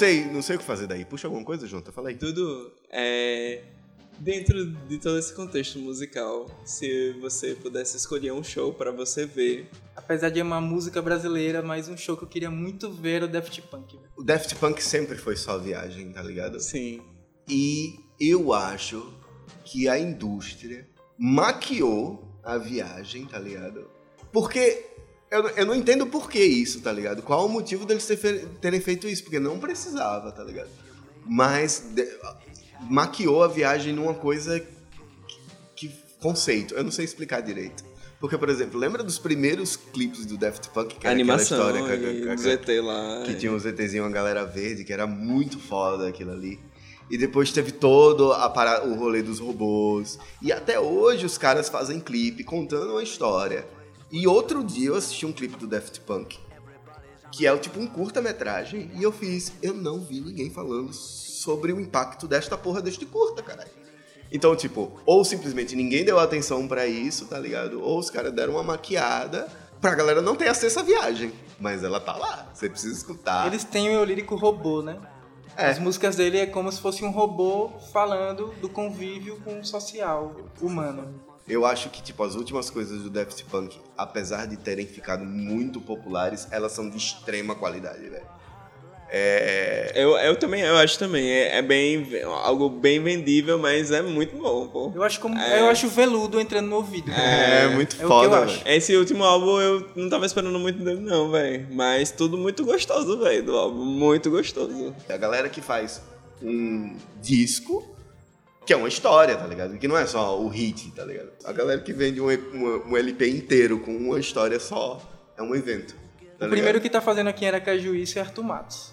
[0.00, 1.04] sei, não sei o que fazer daí.
[1.04, 1.92] Puxa alguma coisa, Jonathan?
[1.92, 2.16] Fala aí.
[2.16, 3.62] Tudo é.
[4.18, 9.70] Dentro de todo esse contexto musical, se você pudesse escolher um show pra você ver,
[9.96, 13.28] Apesar de amar música brasileira, mas um show que eu queria muito ver era o
[13.28, 13.98] Daft Punk.
[14.16, 16.60] O Daft Punk sempre foi só viagem, tá ligado?
[16.60, 17.00] sim.
[17.48, 19.12] E eu acho
[19.64, 20.86] que a indústria
[21.18, 23.90] maquiou a viagem, tá ligado?
[24.32, 24.89] Porque
[25.30, 27.22] eu, eu não entendo por que isso, tá ligado?
[27.22, 28.06] Qual o motivo deles
[28.60, 29.22] terem feito isso?
[29.22, 30.68] Porque não precisava, tá ligado?
[31.26, 32.08] Mas de-
[32.88, 34.66] maquiou a viagem numa coisa que,
[35.88, 36.74] que- conceito.
[36.74, 37.84] Eu não sei explicar direito.
[38.18, 40.94] Porque, por exemplo, lembra dos primeiros clipes do Daft Punk?
[40.96, 42.32] Que A era animação história com a- com
[42.82, 43.22] lá.
[43.24, 46.60] que tinha um ZTzinho, uma galera verde, que era muito foda aquilo ali.
[47.10, 50.18] E depois teve todo a para- o rolê dos robôs.
[50.42, 53.66] E até hoje os caras fazem clipe contando uma história.
[54.10, 56.38] E outro dia eu assisti um clipe do Daft Punk,
[57.30, 61.72] que é o tipo um curta-metragem, e eu fiz, eu não vi ninguém falando sobre
[61.72, 63.70] o impacto desta porra deste curta, caralho.
[64.32, 67.82] Então, tipo, ou simplesmente ninguém deu atenção pra isso, tá ligado?
[67.82, 69.48] Ou os caras deram uma maquiada
[69.80, 71.32] pra galera não ter acesso à viagem.
[71.58, 73.46] Mas ela tá lá, você precisa escutar.
[73.46, 74.98] Eles têm o lírico robô, né?
[75.56, 75.66] É.
[75.66, 80.34] As músicas dele é como se fosse um robô falando do convívio com o social
[80.60, 81.29] humano.
[81.50, 85.80] Eu acho que, tipo, as últimas coisas do Daft Punk, apesar de terem ficado muito
[85.80, 88.26] populares, elas são de extrema qualidade, velho.
[89.12, 89.90] É.
[89.96, 91.28] Eu, eu também, eu acho também.
[91.28, 92.06] É, é bem.
[92.44, 94.92] algo bem vendível, mas é muito bom, pô.
[94.94, 95.60] Eu acho como É.
[95.60, 97.10] eu acho veludo entrando no ouvido.
[97.10, 98.58] É, muito É o que eu foda, acho.
[98.62, 98.76] velho.
[98.76, 101.66] Esse último álbum eu não tava esperando muito dele, não, velho.
[101.72, 103.84] Mas tudo muito gostoso, velho, do álbum.
[103.84, 104.94] Muito gostoso.
[105.08, 106.00] A galera que faz
[106.40, 107.84] um disco,
[108.66, 109.76] que é uma história, tá ligado?
[109.78, 111.30] Que não é só o hit, tá ligado?
[111.44, 115.00] A galera que vende um, E- um- um LP inteiro com uma história só,
[115.36, 115.94] é um evento.
[116.38, 118.92] Tá O primeiro que tá fazendo aqui em Aracaju isso é Arthur Matos.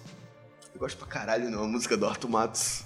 [0.74, 2.82] Eu gosto pra caralho, não, a música do Arthur Matos.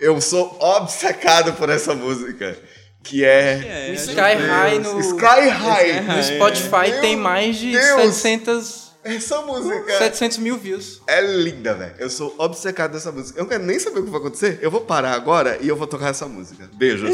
[0.00, 2.56] Eu sou obcecado por essa música.
[3.02, 3.88] Que é.
[3.90, 6.00] O Sky High no, Sky High.
[6.00, 8.14] no Spotify Meu tem mais de Deus.
[8.14, 11.02] 700, Essa música 700 mil views.
[11.06, 11.94] é linda, velho.
[11.98, 13.38] Eu sou obcecado dessa música.
[13.38, 14.58] Eu não quero nem saber o que vai acontecer.
[14.62, 16.68] Eu vou parar agora e eu vou tocar essa música.
[16.74, 17.10] Beijos.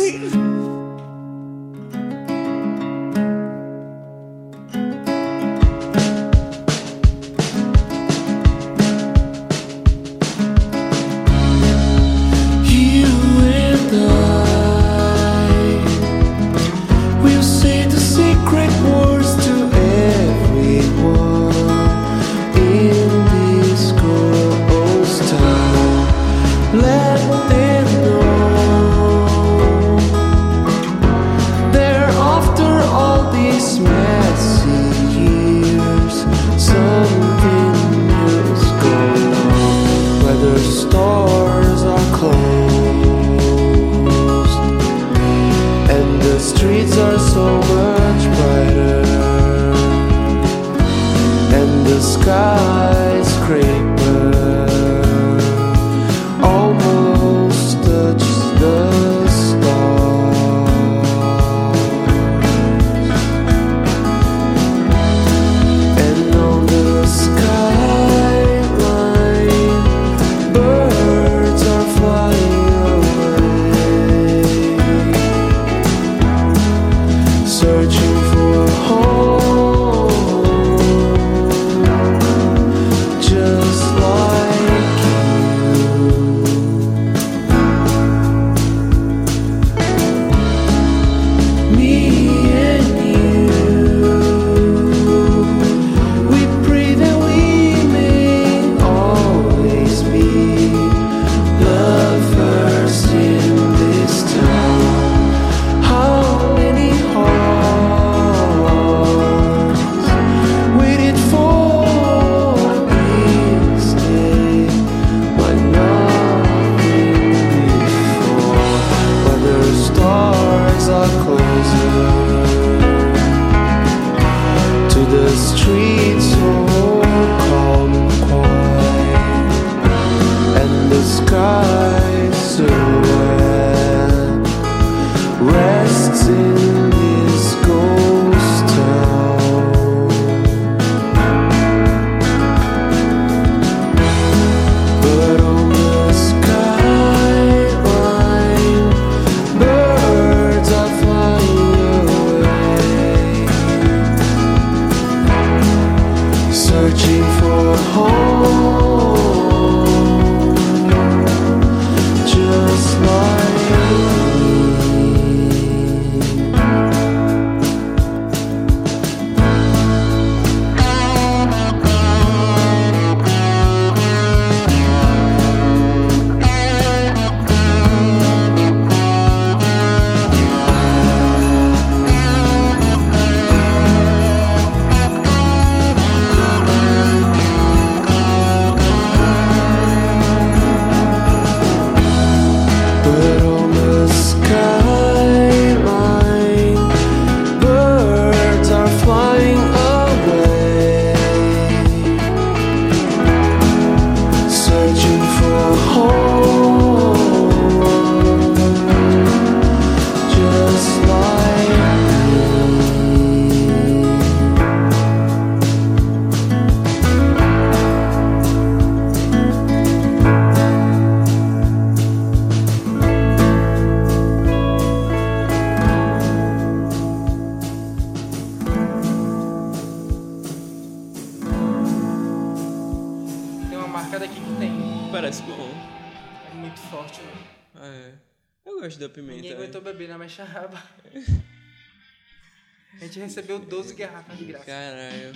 [243.31, 244.65] Recebeu 12 garrafas de graça.
[244.65, 245.33] Caralho.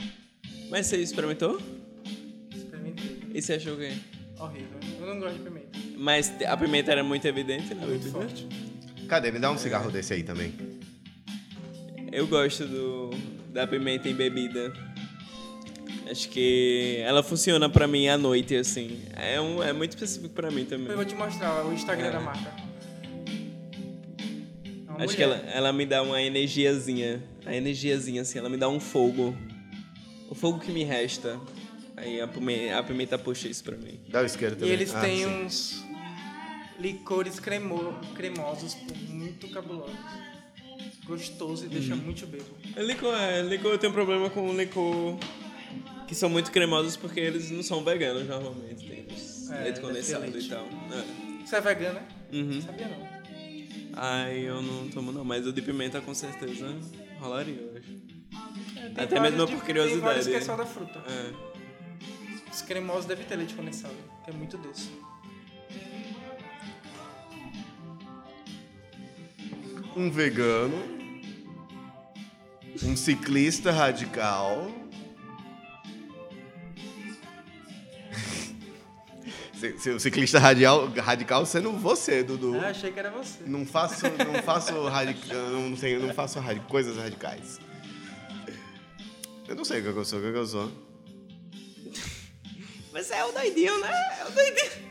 [0.71, 1.61] Mas você experimentou?
[2.55, 3.21] Experimentei.
[3.33, 3.93] E você achou o quê?
[4.39, 4.79] Horrível.
[5.01, 5.79] Eu não gosto de pimenta.
[5.97, 8.11] Mas a pimenta era muito evidente na Muito bebida?
[8.11, 8.49] forte.
[9.09, 9.31] Cadê?
[9.31, 10.53] Me dá um cigarro desse aí também.
[12.11, 13.11] Eu gosto do,
[13.53, 14.73] da pimenta em bebida.
[16.11, 19.01] Acho que ela funciona pra mim à noite, assim.
[19.17, 20.89] É, um, é muito específico pra mim também.
[20.89, 22.13] Eu vou te mostrar o Instagram É.
[22.13, 22.53] da marca.
[25.05, 27.23] É Acho que ela, ela me dá uma energiazinha.
[27.45, 29.37] A energiazinha, assim, ela me dá um fogo.
[30.31, 31.39] O fogo que me resta.
[31.97, 34.01] Aí a pimenta, a pimenta puxa isso pra mim.
[34.09, 34.73] Dá o isqueiro E também.
[34.75, 35.27] eles Ah, têm sim.
[35.27, 35.85] uns
[36.81, 38.77] licores cremo, cremosos,
[39.09, 39.95] muito cabulosos.
[41.07, 42.01] Gostoso e deixa Uhum.
[42.01, 42.45] muito bebo.
[42.79, 45.19] Licor, é, licor eu tenho problema com licor
[46.09, 48.87] que são muito cremosos porque eles não são veganos normalmente.
[48.87, 49.07] Tem
[49.57, 50.47] É, leite condensado leite.
[50.47, 50.65] e tal.
[50.65, 51.45] É.
[51.47, 52.07] Você é vegano, né?
[52.33, 52.63] Uhum.
[52.63, 53.14] Sabia não.
[53.97, 56.77] Ai, eu não tomo não, mas o de pimenta com certeza
[57.21, 57.91] rolaria, eu acho.
[58.77, 60.29] É, tem Até vários mesmo de- por Tem vários curiosidade.
[60.31, 60.99] que é só da fruta.
[61.09, 62.51] É.
[62.53, 63.95] Os cremosos devem ter leite condensado,
[64.25, 64.91] que é muito doce.
[69.97, 70.77] Um vegano.
[72.83, 74.69] Um ciclista radical.
[79.97, 82.59] O ciclista radical, radical sendo você, Dudu.
[82.59, 83.39] Ah, achei que era você.
[83.47, 85.29] Não faço, não faço, radic...
[85.33, 87.59] não, sei, não faço radi- coisas radicais.
[89.49, 90.73] Eu não sei o que eu sou, o que eu sou.
[92.93, 93.91] Mas é o doidinho, né?
[94.21, 94.85] É o doidinho.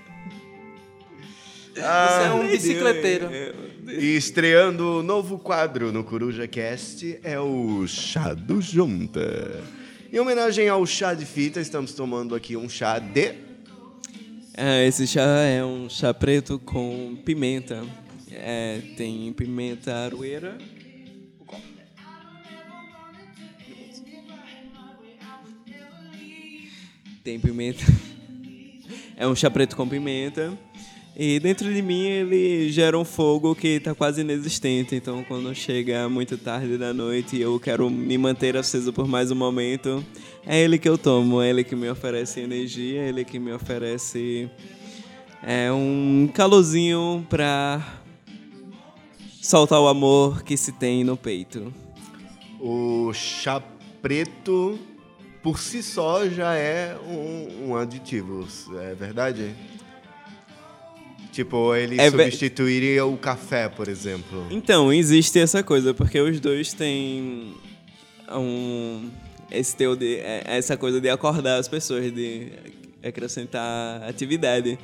[1.73, 3.29] Você é um bicicleteiro.
[3.87, 9.61] E estreando o novo quadro no Coruja Cast é o Chá do Junta.
[10.11, 13.33] Em homenagem ao chá de fita, estamos tomando aqui um chá de.
[14.55, 17.83] É, esse chá é um chá preto com pimenta.
[18.29, 20.57] É, tem pimenta aroeira.
[27.23, 27.83] Tem pimenta.
[29.15, 30.57] É um chá preto com pimenta.
[31.15, 34.95] E dentro de mim ele gera um fogo que está quase inexistente.
[34.95, 39.29] Então quando chega muito tarde da noite e eu quero me manter aceso por mais
[39.29, 40.03] um momento,
[40.45, 41.41] é ele que eu tomo.
[41.41, 44.49] É ele que me oferece energia, é ele que me oferece
[45.43, 48.01] é, um calorzinho pra
[49.41, 51.71] soltar o amor que se tem no peito.
[52.59, 53.61] O chá
[54.01, 54.79] preto,
[55.43, 58.47] por si só, já é um, um aditivo,
[58.79, 59.53] é verdade?
[61.33, 64.45] Tipo, ele É substituiria o café, por exemplo.
[64.51, 67.55] Então, existe essa coisa, porque os dois têm
[68.31, 69.09] um,
[69.51, 72.49] esse teu de, é- essa coisa de acordar as pessoas, de
[73.03, 74.77] acrescentar atividade.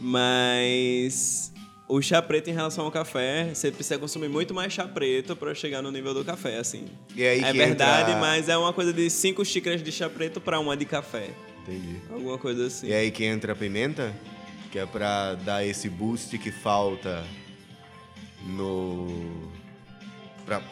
[0.00, 1.52] Mas
[1.88, 5.54] o chá preto em relação ao café, você precisa consumir muito mais chá preto para
[5.54, 6.86] chegar no nível do café, assim.
[7.16, 10.76] É verdade, entra- mas é uma coisa de cinco xícaras de chá preto para uma
[10.76, 11.30] de café.
[11.62, 11.96] Entendi.
[12.10, 12.88] Alguma coisa assim.
[12.88, 14.12] E aí que entra a pimenta,
[14.72, 17.22] que é pra dar esse boost que falta
[18.46, 19.50] no.
[20.46, 20.62] pra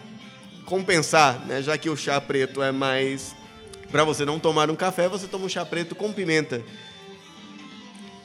[0.64, 1.60] compensar, né?
[1.62, 3.36] Já que o chá preto é mais.
[3.90, 6.62] Pra você não tomar um café, você toma um chá preto com pimenta.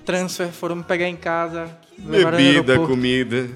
[0.05, 1.75] transfer, foram me pegar em casa.
[1.97, 3.49] Bebida, comida.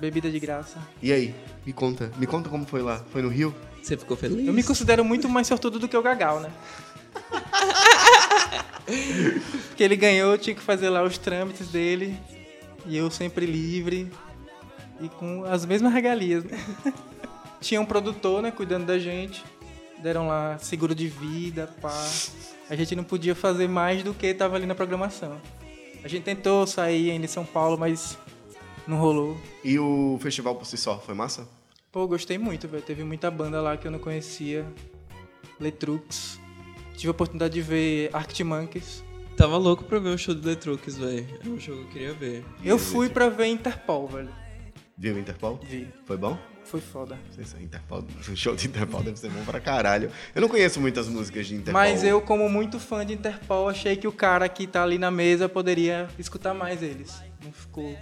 [0.00, 0.78] Bebida de graça.
[1.02, 1.34] E aí?
[1.66, 2.10] Me conta.
[2.16, 3.04] Me conta como foi lá.
[3.12, 3.54] Foi no Rio?
[3.82, 4.46] Você ficou feliz?
[4.46, 6.50] Eu me considero muito mais sortudo do que o Gagal, né?
[9.68, 12.16] Porque ele ganhou, eu tinha que fazer lá os trâmites dele.
[12.86, 14.10] E eu sempre livre.
[15.00, 16.58] E com as mesmas regalias, né?
[17.60, 19.44] Tinha um produtor, né, cuidando da gente.
[20.02, 22.08] Deram lá seguro de vida, pá.
[22.68, 25.40] A gente não podia fazer mais do que tava ali na programação.
[26.04, 28.18] A gente tentou sair ainda em São Paulo, mas
[28.86, 29.36] não rolou.
[29.64, 31.48] E o festival por si só, foi massa?
[31.90, 32.82] Pô, gostei muito, velho.
[32.82, 34.66] Teve muita banda lá que eu não conhecia.
[35.58, 36.38] Letrux.
[36.94, 39.02] Tive a oportunidade de ver Arctic Monkeys.
[39.36, 41.26] Tava louco pra ver o show do Truques, velho.
[41.44, 42.44] É um show que eu queria ver.
[42.64, 44.30] Eu fui pra ver Interpol, velho.
[44.96, 45.60] Viu o Interpol?
[45.62, 45.88] Vi.
[46.06, 46.38] Foi bom?
[46.70, 47.14] Foi foda.
[47.28, 50.10] Não sei se Interpol, o show de Interpol deve ser bom pra caralho.
[50.34, 51.72] Eu não conheço muitas músicas de Interpol.
[51.74, 55.10] Mas eu, como muito fã de Interpol, achei que o cara que tá ali na
[55.10, 57.14] mesa poderia escutar mais eles.
[57.44, 57.96] Não ficou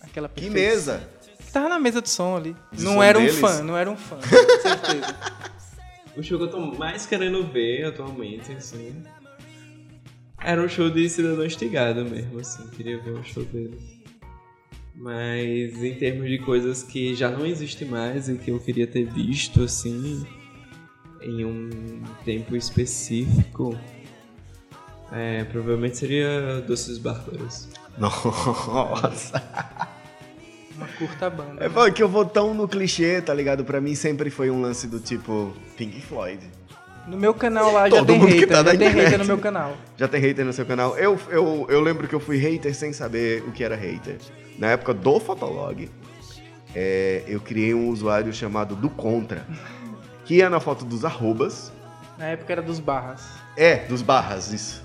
[0.00, 0.94] aquela Que perfeição.
[0.94, 1.08] mesa?
[1.52, 2.54] Tava na mesa de som ali.
[2.72, 3.38] De não som era um deles?
[3.40, 5.16] fã, não era um fã, com certeza.
[6.16, 9.04] O show que eu tô mais querendo ver atualmente, assim.
[10.40, 12.66] Era um show de Cidadão Estigado mesmo, assim.
[12.70, 13.80] Queria ver um show deles.
[14.98, 19.04] Mas em termos de coisas que já não existem mais e que eu queria ter
[19.04, 20.26] visto, assim,
[21.22, 23.78] em um tempo específico,
[25.12, 27.68] é, provavelmente seria Doces Bárbaros.
[27.96, 29.42] Nossa.
[30.76, 31.64] Uma curta banda.
[31.64, 33.64] É bom que eu vou tão no clichê, tá ligado?
[33.64, 36.40] Pra mim sempre foi um lance do tipo Pink Floyd.
[37.06, 39.18] No meu canal lá já Todo tem mundo que hater, tá na já tem hater
[39.18, 39.76] no meu canal.
[39.96, 40.96] Já tem hater no seu canal.
[40.98, 44.18] Eu, eu, eu lembro que eu fui hater sem saber o que era hater.
[44.58, 45.88] Na época do Fotolog,
[46.74, 49.46] é, eu criei um usuário chamado do Contra,
[50.24, 51.72] que ia na foto dos arrobas,
[52.18, 53.22] Na época era dos barras.
[53.56, 54.82] É, dos barras, isso.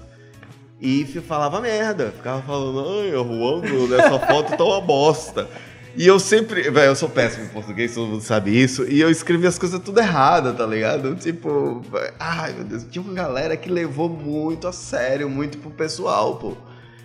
[0.79, 2.11] E falava merda.
[2.11, 5.49] Ficava falando, ai, o Juan nessa foto tá uma bosta.
[5.95, 6.69] E eu sempre.
[6.69, 8.83] Velho, eu sou péssimo em português, todo mundo sabe isso.
[8.89, 11.15] E eu escrevi as coisas tudo errada, tá ligado?
[11.15, 11.81] Tipo,
[12.19, 16.57] ai meu Deus, tinha uma galera que levou muito a sério, muito pro pessoal, pô.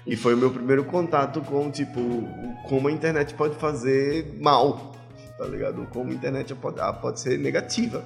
[0.09, 2.01] E foi o meu primeiro contato com, tipo,
[2.69, 4.93] como a internet pode fazer mal,
[5.37, 5.87] tá ligado?
[5.93, 8.03] Como a internet pode, ah, pode ser negativa.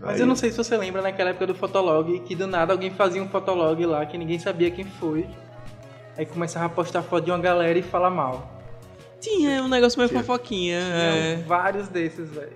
[0.00, 2.72] Mas Aí- eu não sei se você lembra naquela época do Fotolog, que do nada
[2.72, 5.26] alguém fazia um Fotolog lá que ninguém sabia quem foi.
[6.16, 8.58] Aí começava a postar foto de uma galera e falar mal.
[9.20, 10.20] Tinha um negócio meio Tinha.
[10.22, 10.80] fofoquinha.
[10.80, 11.36] Tinha É.
[11.46, 12.52] vários desses, velho.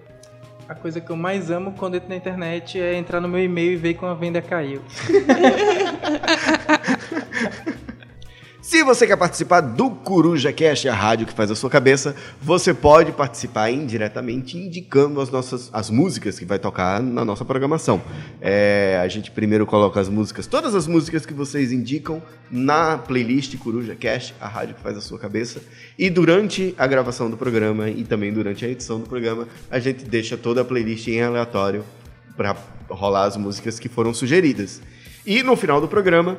[0.68, 3.72] A coisa que eu mais amo quando entro na internet é entrar no meu e-mail
[3.72, 4.80] e ver que uma venda caiu.
[8.72, 12.72] Se você quer participar do Coruja Cast, a rádio que faz a sua cabeça, você
[12.72, 18.00] pode participar indiretamente indicando as nossas as músicas que vai tocar na nossa programação.
[18.40, 23.54] É, a gente primeiro coloca as músicas, todas as músicas que vocês indicam na playlist
[23.58, 25.60] Coruja Cast, a rádio que faz a sua cabeça.
[25.98, 30.02] E durante a gravação do programa e também durante a edição do programa, a gente
[30.06, 31.84] deixa toda a playlist em aleatório
[32.34, 32.56] para
[32.88, 34.80] rolar as músicas que foram sugeridas.
[35.26, 36.38] E no final do programa,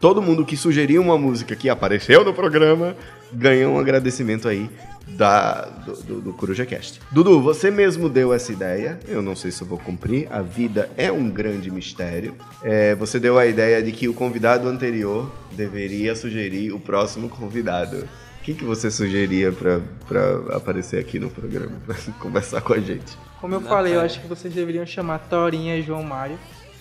[0.00, 2.96] todo mundo que sugeriu uma música que apareceu no programa
[3.32, 4.70] ganha um agradecimento aí
[5.06, 7.00] da, do, do, do CorujaCast.
[7.10, 10.90] Dudu, você mesmo deu essa ideia, eu não sei se eu vou cumprir, a vida
[10.96, 12.34] é um grande mistério.
[12.62, 18.06] É, você deu a ideia de que o convidado anterior deveria sugerir o próximo convidado.
[18.42, 23.16] Quem que você sugeria pra, pra aparecer aqui no programa, pra conversar com a gente?
[23.40, 26.38] Como eu falei, eu acho que vocês deveriam chamar Torinha e João Mário.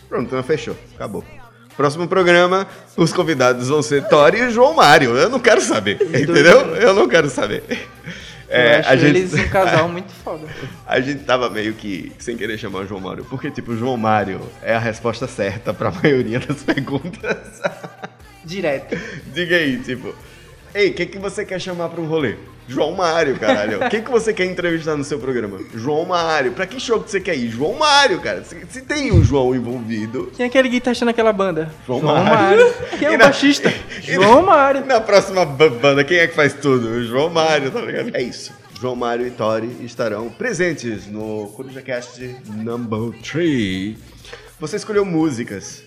[0.07, 1.24] Pronto, então fechou, acabou.
[1.78, 5.15] Próximo programa, os convidados vão ser Tori e João Mário.
[5.15, 6.75] Eu não quero saber, entendeu?
[6.75, 7.63] Eu não quero saber.
[8.49, 10.47] É, eu acho eles um casal muito foda.
[10.88, 13.95] A gente tava meio que sem querer chamar o João Mário, porque, tipo, o João
[13.95, 17.61] Mário é a resposta certa pra maioria das perguntas.
[18.43, 18.97] Direto.
[19.32, 20.15] Diga aí, tipo,
[20.73, 22.36] ei, o que, que você quer chamar pra um rolê?
[22.68, 23.86] João Mário, caralho.
[23.86, 25.59] O que, você quer entrevistar no seu programa?
[25.74, 26.51] João Mário.
[26.51, 27.49] Pra que show que você quer ir?
[27.49, 28.43] João Mário, cara.
[28.43, 30.32] Se, se tem um João envolvido.
[30.36, 31.72] Quem é aquele guitarrista naquela banda?
[31.86, 32.74] João, Mário.
[32.99, 33.74] Quem é E o na- baixista?
[34.01, 34.86] João Mário.
[34.86, 37.03] Na próxima ba- banda, quem é que faz tudo?
[37.05, 38.11] João Mário, tá ligado?
[38.13, 38.51] É isso.
[38.80, 43.97] João Mário e Tori estarão presentes no CorujaCast Number 3.
[44.59, 45.84] Você escolheu músicas.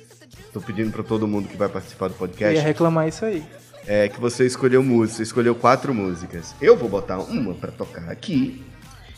[0.52, 2.56] Tô pedindo pra todo mundo que vai participar do Eu podcast.
[2.56, 3.44] ia reclamar isso aí.
[3.86, 6.54] É que você escolheu música, você escolheu quatro músicas.
[6.60, 8.64] Eu vou botar uma pra tocar aqui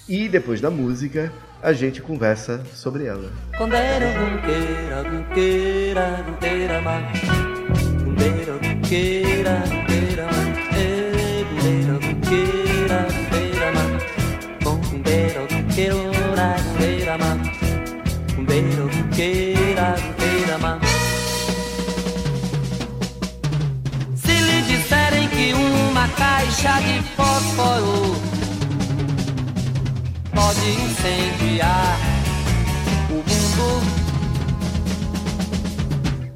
[0.09, 1.33] e depois da música
[1.63, 3.31] a gente conversa sobre ela.
[3.59, 5.03] Gunqueira, gunqueira,
[26.03, 28.17] uma caixa de fósforo
[30.35, 31.97] pode incendiar
[33.09, 33.83] o mundo.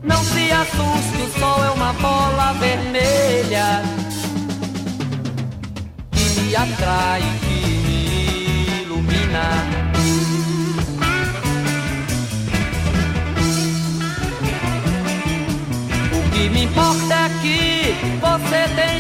[0.05, 3.83] Não se assuste, o sol é uma bola vermelha
[6.13, 9.47] que me atrai, que me ilumina.
[16.13, 17.67] O que me importa é que
[18.21, 18.96] você tem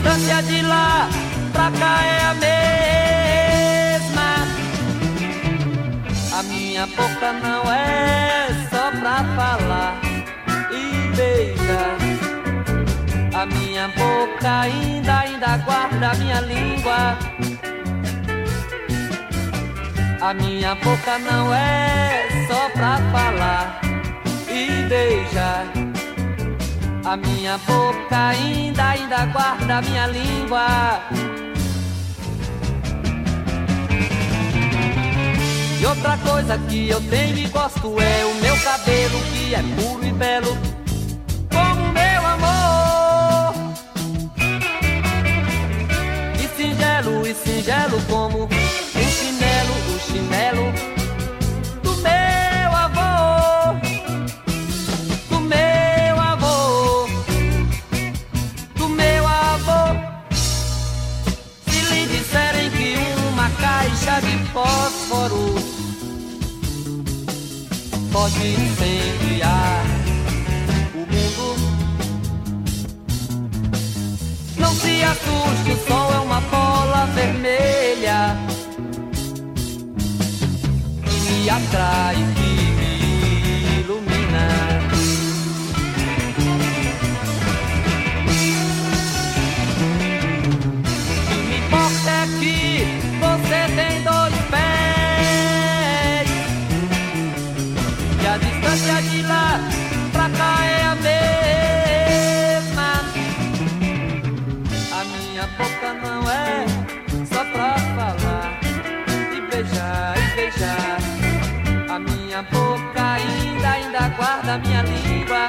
[0.00, 1.08] distância de lá
[1.52, 4.28] pra cá é a mesma.
[6.38, 10.00] A minha boca não é só pra falar
[10.72, 11.98] e beijar.
[13.34, 17.18] A minha boca ainda, ainda guarda a minha língua.
[20.20, 23.80] A minha boca não é só pra falar
[24.48, 25.89] e beijar.
[27.04, 31.00] A minha boca ainda, ainda guarda a minha língua.
[35.80, 40.04] E outra coisa que eu tenho e gosto é o meu cabelo que é puro
[40.04, 40.58] e belo,
[41.50, 43.54] como meu amor.
[46.38, 48.48] E singelo, e singelo como o
[49.10, 50.89] chinelo, o chinelo
[68.12, 69.84] pode incendiar
[70.94, 71.56] o mundo.
[74.56, 78.36] Não se assuste, o sol é uma bola vermelha
[81.04, 82.92] que me atrai, que me
[83.80, 84.48] ilumina.
[91.16, 92.84] O que me importa é que
[93.20, 94.09] você tem dois
[99.02, 99.58] de lá
[100.12, 101.20] pra cá é a mesma.
[104.92, 106.66] A minha boca não é
[107.24, 108.60] só pra falar
[109.34, 110.98] e beijar e beijar.
[111.88, 115.46] A minha boca ainda, ainda guarda minha língua.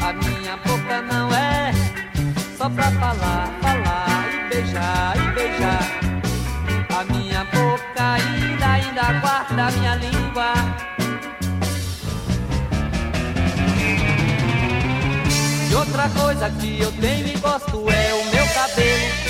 [0.00, 1.72] A minha boca não é
[2.56, 5.82] só pra falar, falar e beijar e beijar.
[6.98, 10.11] A minha boca ainda, ainda guarda minha língua.
[16.02, 19.21] Outra coisa que eu tenho e gosto é o meu cabelo,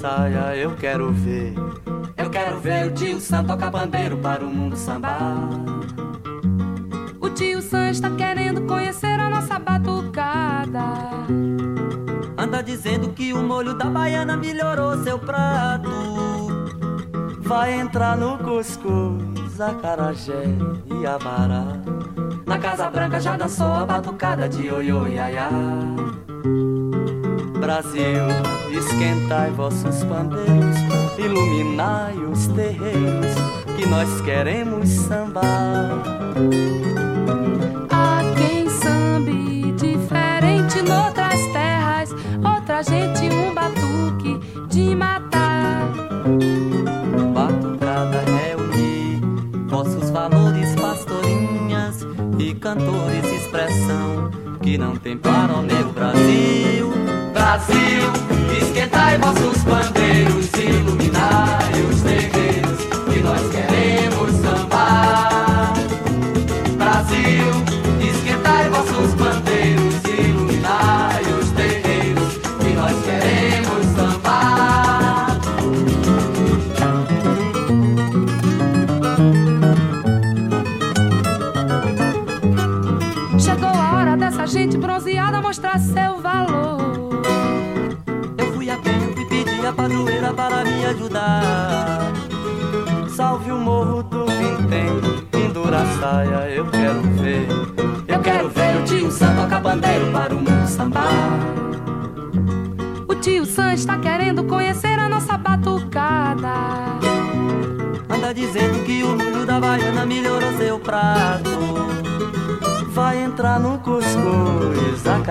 [0.00, 1.52] saia, eu quero ver.
[2.16, 5.50] Eu quero ver o tio Sam tocar bandeiro para o mundo sambar.
[7.20, 10.84] O tio Sam está querendo conhecer a nossa batucada.
[12.38, 15.90] Anda dizendo que o molho da baiana melhorou seu prato.
[17.40, 20.44] Vai entrar no cuscuz, acarajé
[20.86, 21.76] e abará.
[22.46, 25.50] Na Casa Branca já dançou a batucada de oiô iaiá.
[27.60, 30.76] Brasil, esquentai vossos pandeiros,
[31.18, 33.34] iluminai os terreiros,
[33.76, 36.02] que nós queremos sambar.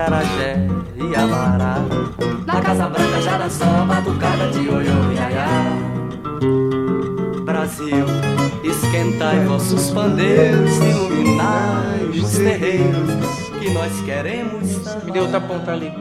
[0.00, 0.56] Acarajé
[0.96, 1.76] e abará.
[2.46, 5.46] Na Casa Branca já dançou batucada de oiô iaiá.
[7.44, 8.06] Brasil,
[8.64, 14.94] esquentai vossos pandeiros, iluminai os terreiros que nós queremos.
[15.04, 15.92] Me deu outra ponta ali.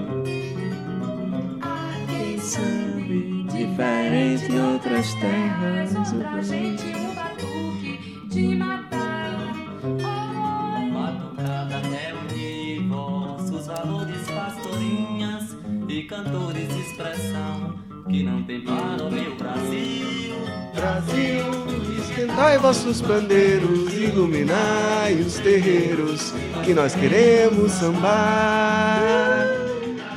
[22.61, 26.33] Vossos bandeiros, iluminai os terreiros
[26.63, 29.45] que nós queremos sambar.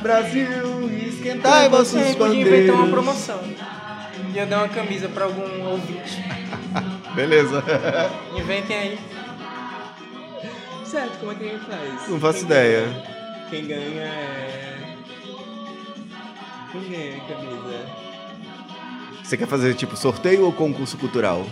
[0.01, 3.39] Brasil, esquentai vossos Aí podia inventar uma promoção.
[4.33, 6.23] Ia dar uma camisa pra algum ouvinte.
[7.15, 7.63] Beleza.
[8.35, 8.99] Inventem aí.
[10.85, 12.09] Certo, como é que a gente faz?
[12.09, 12.81] Não faço Quem ideia.
[12.81, 14.95] ganha- Quem ganha é.
[16.71, 17.85] Quem ganha a camisa?
[19.23, 21.45] Você quer fazer tipo sorteio ou concurso cultural?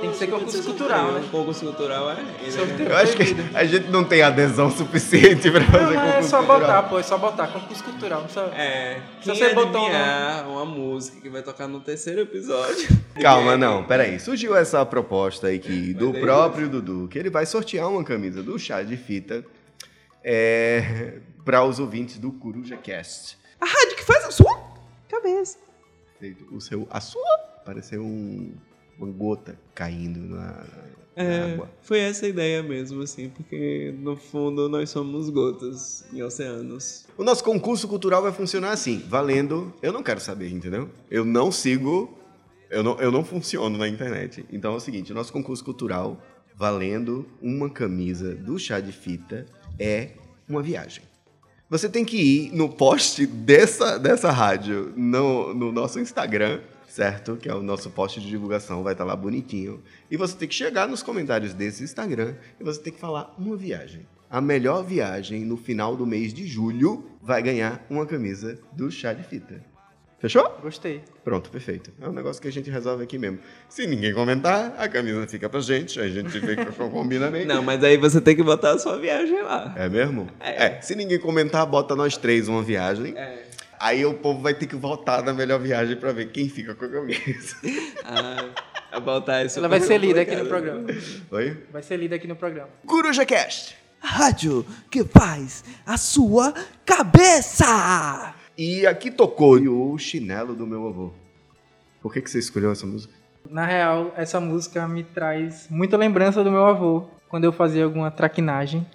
[0.00, 1.28] Tem que ser concurso cultural, né?
[1.30, 2.50] Concurso cultural é.
[2.50, 2.78] Sorteio.
[2.78, 2.90] né?
[2.90, 3.22] Eu acho que
[3.54, 6.60] a gente não tem adesão suficiente pra fazer Não, mas é concurso só cultural.
[6.60, 7.46] botar, pô, é só botar.
[7.48, 8.18] Concurso cultural.
[8.20, 8.46] Não precisa...
[8.54, 9.00] É.
[9.20, 12.88] Se Quem você botou um adivinhar uma música que vai tocar no terceiro episódio.
[13.20, 14.18] Calma, não, peraí.
[14.18, 18.58] Surgiu essa proposta aí que, do próprio Dudu, que ele vai sortear uma camisa do
[18.58, 19.44] chá de fita
[20.24, 23.38] é, para os ouvintes do Coruja Cast.
[23.60, 24.58] A rádio que faz a sua
[25.08, 25.58] cabeça.
[26.50, 28.52] O seu, a sua pareceu um,
[29.00, 30.64] uma gota caindo na,
[31.16, 31.70] É, água.
[31.82, 37.06] foi essa a ideia mesmo, assim, porque no fundo nós somos gotas em oceanos.
[37.16, 39.72] O nosso concurso cultural vai funcionar assim, valendo.
[39.82, 40.88] Eu não quero saber, entendeu?
[41.10, 42.16] Eu não sigo.
[42.70, 44.44] Eu não, eu não funciono na internet.
[44.52, 46.22] Então é o seguinte: o nosso concurso cultural,
[46.54, 49.44] valendo uma camisa do chá de fita,
[49.78, 50.10] é
[50.48, 51.02] uma viagem.
[51.68, 56.60] Você tem que ir no post dessa, dessa rádio no, no nosso Instagram,
[56.90, 57.36] certo?
[57.36, 59.82] Que é o nosso post de divulgação, vai estar lá bonitinho.
[60.10, 63.56] E você tem que chegar nos comentários desse Instagram e você tem que falar uma
[63.56, 64.06] viagem.
[64.28, 69.12] A melhor viagem no final do mês de julho vai ganhar uma camisa do chá
[69.12, 69.70] de fita.
[70.20, 70.58] Fechou?
[70.60, 71.02] Gostei.
[71.24, 71.90] Pronto, perfeito.
[71.98, 73.38] É um negócio que a gente resolve aqui mesmo.
[73.70, 77.46] Se ninguém comentar, a camisa fica pra gente, a gente fica com combinamento.
[77.46, 79.74] Não, mas aí você tem que botar a sua viagem lá.
[79.78, 80.28] É mesmo?
[80.38, 80.78] É.
[80.82, 83.16] Se ninguém comentar, bota nós três uma viagem.
[83.16, 83.44] É.
[83.80, 86.84] Aí o povo vai ter que votar na melhor viagem pra ver quem fica com
[86.84, 87.56] a camisa.
[88.04, 88.50] Ah,
[88.92, 89.58] a botar isso.
[89.58, 90.86] Ela vai ser lida aqui no programa.
[91.30, 91.56] Oi?
[91.72, 92.68] Vai ser lida aqui no programa.
[92.84, 93.78] Coruja Cast.
[93.98, 96.52] Rádio que faz a sua
[96.84, 98.34] cabeça.
[98.56, 101.12] E aqui tocou o chinelo do meu avô.
[102.02, 103.14] Por que, que você escolheu essa música?
[103.48, 108.10] Na real, essa música me traz muita lembrança do meu avô, quando eu fazia alguma
[108.10, 108.86] traquinagem.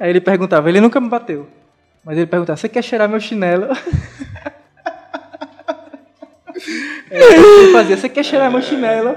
[0.00, 1.46] Aí ele perguntava, ele nunca me bateu,
[2.04, 3.66] mas ele perguntava, você quer cheirar meu chinelo?
[7.10, 9.16] É, ele fazia, você quer cheirar meu chinelo?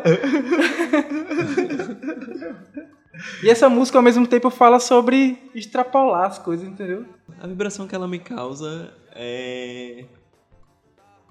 [3.44, 7.06] E essa música, ao mesmo tempo, fala sobre extrapolar as coisas, entendeu?
[7.40, 10.06] A vibração que ela me causa é.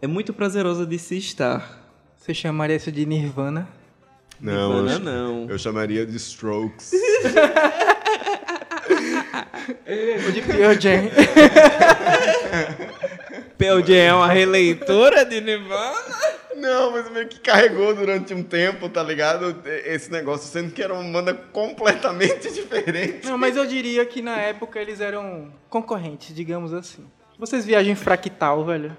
[0.02, 1.78] É muito prazerosa de se estar.
[2.16, 3.68] Você chamaria isso de Nirvana?
[4.40, 5.50] Não, Nirvana eu, não.
[5.50, 6.92] eu chamaria de Strokes.
[10.26, 11.10] Ou de Pearl Jam?
[13.56, 16.30] Pearl Jam é uma releitura de Nirvana?
[16.56, 19.56] Não, mas meio que carregou durante um tempo, tá ligado?
[19.84, 23.26] Esse negócio, sendo que era uma banda completamente diferente.
[23.26, 27.04] Não, mas eu diria que na época eles eram concorrentes, digamos assim.
[27.38, 28.94] Vocês viajam em fractal, velho?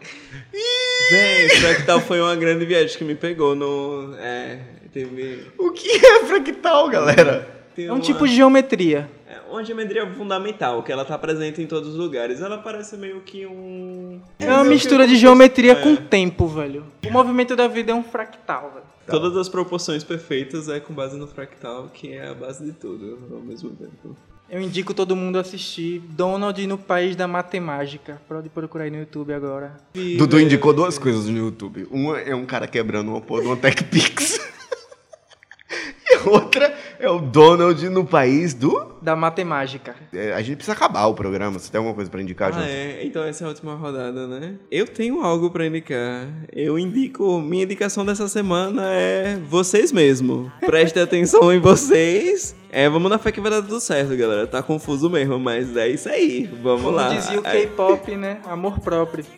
[1.11, 4.15] Véi, Fractal foi uma grande viagem que me pegou no.
[4.17, 4.57] É.
[4.91, 5.45] Teve.
[5.59, 7.47] O que é fractal, galera?
[7.75, 9.07] tem É um uma- tipo de geometria.
[9.52, 12.40] É uma geometria fundamental, que ela tá presente em todos os lugares.
[12.40, 14.22] Ela parece meio que um.
[14.40, 16.86] É uma mistura de geometria com tempo, velho.
[17.06, 18.86] O movimento da vida é um fractal, velho.
[19.07, 23.19] Todas as proporções perfeitas é com base no fractal, que é a base de tudo
[23.30, 24.15] ao mesmo tempo.
[24.49, 28.22] Eu indico todo mundo assistir Donald no País da Matemática.
[28.30, 29.76] Pode procurar aí no YouTube agora.
[30.18, 31.88] Dudu indicou duas coisas no YouTube.
[31.91, 34.40] Uma é um cara quebrando uma porra de uma Tech Pix.
[36.10, 38.91] e a outra é o Donald no país do.
[39.02, 39.95] Da Matemática.
[40.14, 41.57] É, a gente precisa acabar o programa.
[41.60, 42.65] Você tem alguma coisa pra indicar, Ah, João?
[42.65, 43.03] é.
[43.03, 44.56] Então essa é a última rodada, né?
[44.69, 46.28] Eu tenho algo pra indicar.
[46.53, 47.40] Eu indico.
[47.41, 50.52] Minha indicação dessa semana é vocês mesmo.
[50.65, 52.56] Prestem atenção em vocês.
[52.72, 54.45] É, vamos na fé que vai dar tudo certo, galera.
[54.48, 56.49] Tá confuso mesmo, mas é isso aí.
[56.61, 57.10] Vamos Como lá.
[57.10, 58.38] dizia o É, K-pop, né?
[58.45, 59.26] Amor próprio.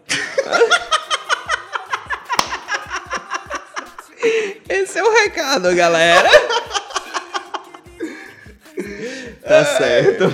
[4.69, 6.29] Esse é o recado, galera.
[9.47, 10.33] tá certo.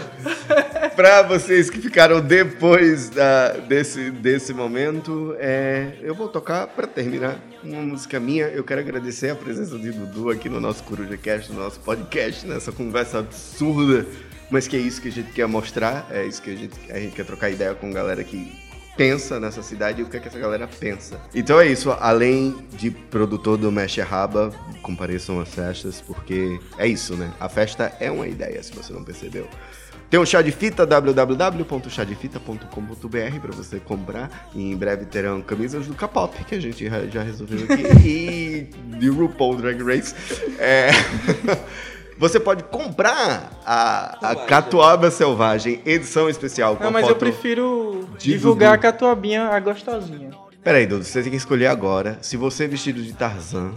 [0.95, 7.39] Pra vocês que ficaram depois da- desse, desse momento, é, eu vou tocar, pra terminar,
[7.63, 8.47] uma música minha.
[8.47, 12.45] Eu quero agradecer a presença de Dudu aqui no nosso Coruja Cast, no nosso podcast,
[12.45, 14.05] nessa conversa absurda.
[14.51, 16.99] Mas que é isso que a gente quer mostrar, é isso que a gente, a
[16.99, 18.51] gente quer trocar ideia com galera que
[18.99, 21.17] pensa nessa cidade e o que, é que essa galera pensa.
[21.33, 24.51] Então é isso, além de produtor do Mexe Raba,
[24.81, 27.31] compareçam às festas, porque é isso, né?
[27.39, 29.47] A festa é uma ideia, se você não percebeu.
[30.09, 34.49] Tem um chá de fita, www.chadefita.com.br para você comprar.
[34.55, 37.83] E em breve terão camisas do K-pop, que a gente já- já resolveu aqui.
[38.05, 38.67] e
[38.97, 40.13] de RuPaul Drag Race.
[40.57, 40.89] É,
[42.19, 46.75] Você pode comprar a, a Catuaba Selvagem, edição especial.
[46.75, 50.29] Com Não, mas eu prefiro divulgar a catuabinha, a gostosinha.
[50.61, 53.73] Peraí, Dudu, você tem que escolher agora se você é vestido de Tarzan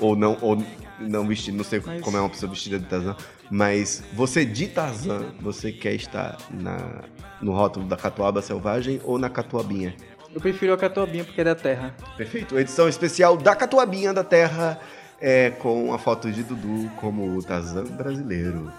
[0.00, 0.60] ou não, ou
[0.98, 3.14] não vestido, não sei Mas- como é uma pessoa vestida de Tarzan,
[3.48, 7.02] mas você de Tarzan, você quer estar na,
[7.40, 9.94] no rótulo da Catuaba Selvagem ou na Catuabinha?
[10.34, 11.94] Eu prefiro a catuabinha porque é da terra.
[12.16, 14.78] Perfeito, edição especial da Catuabinha da Terra,
[15.20, 18.72] é, com a foto de Dudu como o Tarzan brasileiro.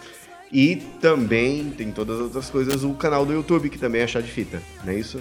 [0.52, 4.22] E também tem todas as outras coisas, o canal do YouTube, que também é chá
[4.22, 5.20] de fita, não é isso?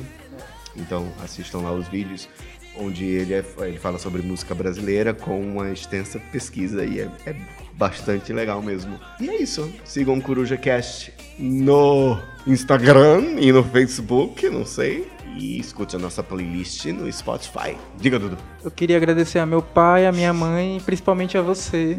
[0.76, 2.28] Então assistam lá os vídeos,
[2.78, 7.34] onde ele, é- ele fala sobre música brasileira com uma extensa pesquisa e é, é
[7.74, 8.98] bastante legal mesmo.
[9.20, 15.96] E é isso, sigam o CorujaCast no Instagram e no Facebook, não sei, e escute
[15.96, 17.76] a nossa playlist no Spotify.
[17.98, 18.38] Diga, Dudu.
[18.64, 21.98] Eu queria agradecer a meu pai, a minha mãe e principalmente a você,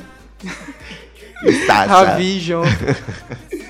[1.68, 1.86] Sasha.
[1.94, 2.64] Ravi, João.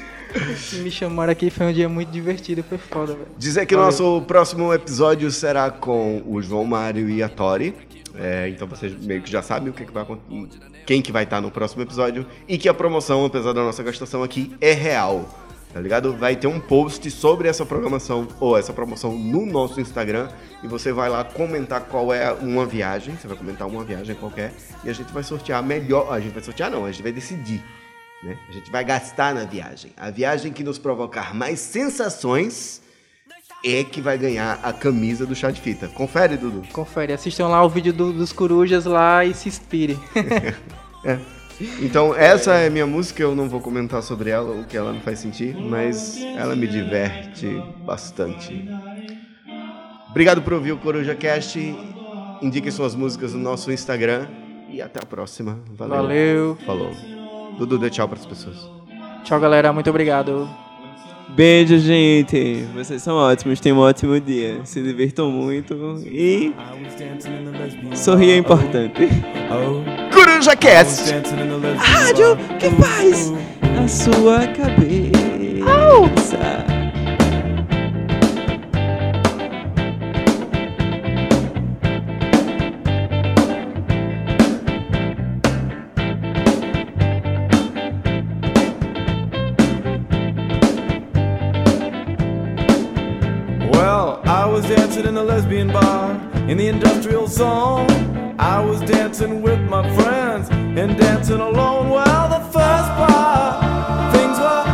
[0.81, 3.27] me chamaram aqui, foi um dia muito divertido, foi foda, velho.
[3.37, 3.91] Dizer que o Valeu.
[3.91, 7.73] nosso próximo episódio será com o João Mário e a Tori.
[8.15, 11.23] É, então vocês meio que já sabem o que, que vai acontecer, quem que vai
[11.23, 15.29] estar no próximo episódio e que a promoção, apesar da nossa gastação aqui, é real.
[15.73, 16.15] Tá ligado?
[16.15, 20.29] Vai ter um post sobre essa programação ou essa promoção no nosso Instagram
[20.63, 24.53] e você vai lá comentar qual é uma viagem, você vai comentar uma viagem qualquer
[24.83, 27.11] e a gente vai sortear a melhor, a gente vai sortear não, a gente vai
[27.11, 27.63] decidir
[28.23, 28.37] né?
[28.49, 29.91] A gente vai gastar na viagem.
[29.97, 32.81] A viagem que nos provocar mais sensações
[33.65, 35.87] é que vai ganhar a camisa do chá de fita.
[35.87, 36.63] Confere, Dudu.
[36.71, 39.97] Confere, assistam lá o vídeo do- dos corujas lá e se inspire.
[41.05, 41.19] É.
[41.79, 44.99] Então, essa é minha música, eu não vou comentar sobre ela, o que ela me
[44.99, 47.47] faz sentir, mas ela me diverte
[47.85, 48.67] bastante.
[50.09, 51.57] Obrigado por ouvir o Coruja Cast.
[52.41, 54.27] Indiquem suas músicas no nosso Instagram
[54.69, 55.59] e até a próxima.
[55.71, 55.97] Valeu.
[55.97, 56.57] Valeu.
[56.65, 57.16] Falou.
[57.57, 58.69] Dudu, dê tchau para as pessoas.
[59.23, 60.47] Tchau, galera, muito obrigado.
[61.29, 62.65] Beijo, gente.
[62.73, 63.59] Vocês são ótimos.
[63.59, 64.61] Tenham um ótimo dia.
[64.63, 65.73] Se divirtam muito
[66.05, 66.53] e.
[67.93, 69.09] Sorrir é importante.
[69.49, 70.07] Coruja!
[70.37, 71.13] Coruja Cast.
[71.13, 73.33] A rádio que faz
[73.83, 76.37] A sua cabeça.
[96.47, 98.35] In the industrial zone.
[98.39, 101.89] I was dancing with my friends and dancing alone.
[101.89, 104.65] while the first bar, things were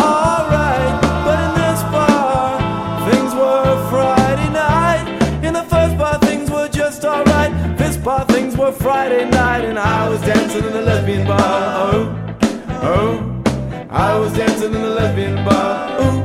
[0.00, 0.94] alright.
[1.26, 5.44] But in this bar, things were Friday night.
[5.44, 7.52] In the first bar, things were just alright.
[7.76, 9.64] This bar, things were Friday night.
[9.64, 11.92] And I was dancing in the lesbian bar.
[11.92, 12.38] Oh,
[12.82, 13.42] oh.
[13.90, 16.17] I was dancing in the lesbian bar.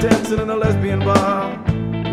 [0.00, 1.50] Dancing in a lesbian bar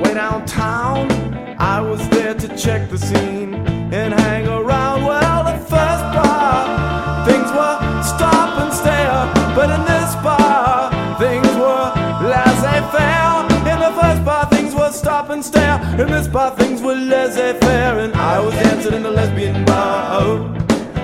[0.02, 1.12] way downtown.
[1.60, 3.54] I was there to check the scene
[3.94, 5.06] and hang around.
[5.06, 10.90] Well, the first bar, things were stop and stare, but in this bar,
[11.20, 11.92] things were
[12.28, 13.46] laissez-faire.
[13.72, 15.80] In the first bar, things were stop and stare.
[16.00, 20.22] In this bar, things were laissez-faire, and I was dancing in the lesbian bar.
[20.22, 20.58] Oh,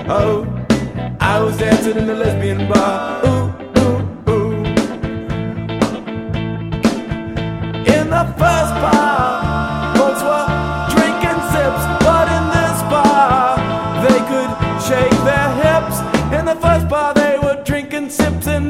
[0.08, 0.66] oh,
[1.20, 3.24] I was dancing in the lesbian bar.
[3.26, 3.51] Ooh,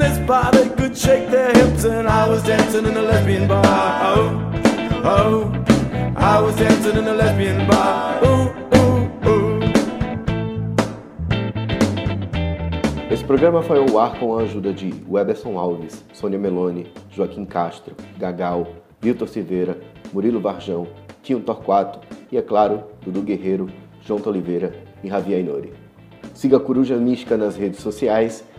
[0.03, 3.63] this bar, they could shake their hips, and I was dancing in the lesbian bar.
[4.17, 4.31] Oh,
[5.05, 5.41] oh,
[6.17, 8.19] I was dancing in the lesbian bar.
[8.25, 8.49] Ooh,
[8.79, 9.61] ooh, ooh.
[13.13, 17.95] Esse programa foi ao ar com a ajuda de Weberson Alves, Sônia Meloni, Joaquim Castro,
[18.19, 18.67] Gagal,
[19.01, 19.79] Vitor Silveira,
[20.13, 20.89] Murilo Varjão,
[21.23, 22.01] Tinho Torquato
[22.33, 23.71] e, é claro, Dudu Guerreiro,
[24.05, 24.75] João Oliveira
[25.05, 25.73] e Javier Inori.
[26.35, 28.43] Siga a Coruja Mística nas redes sociais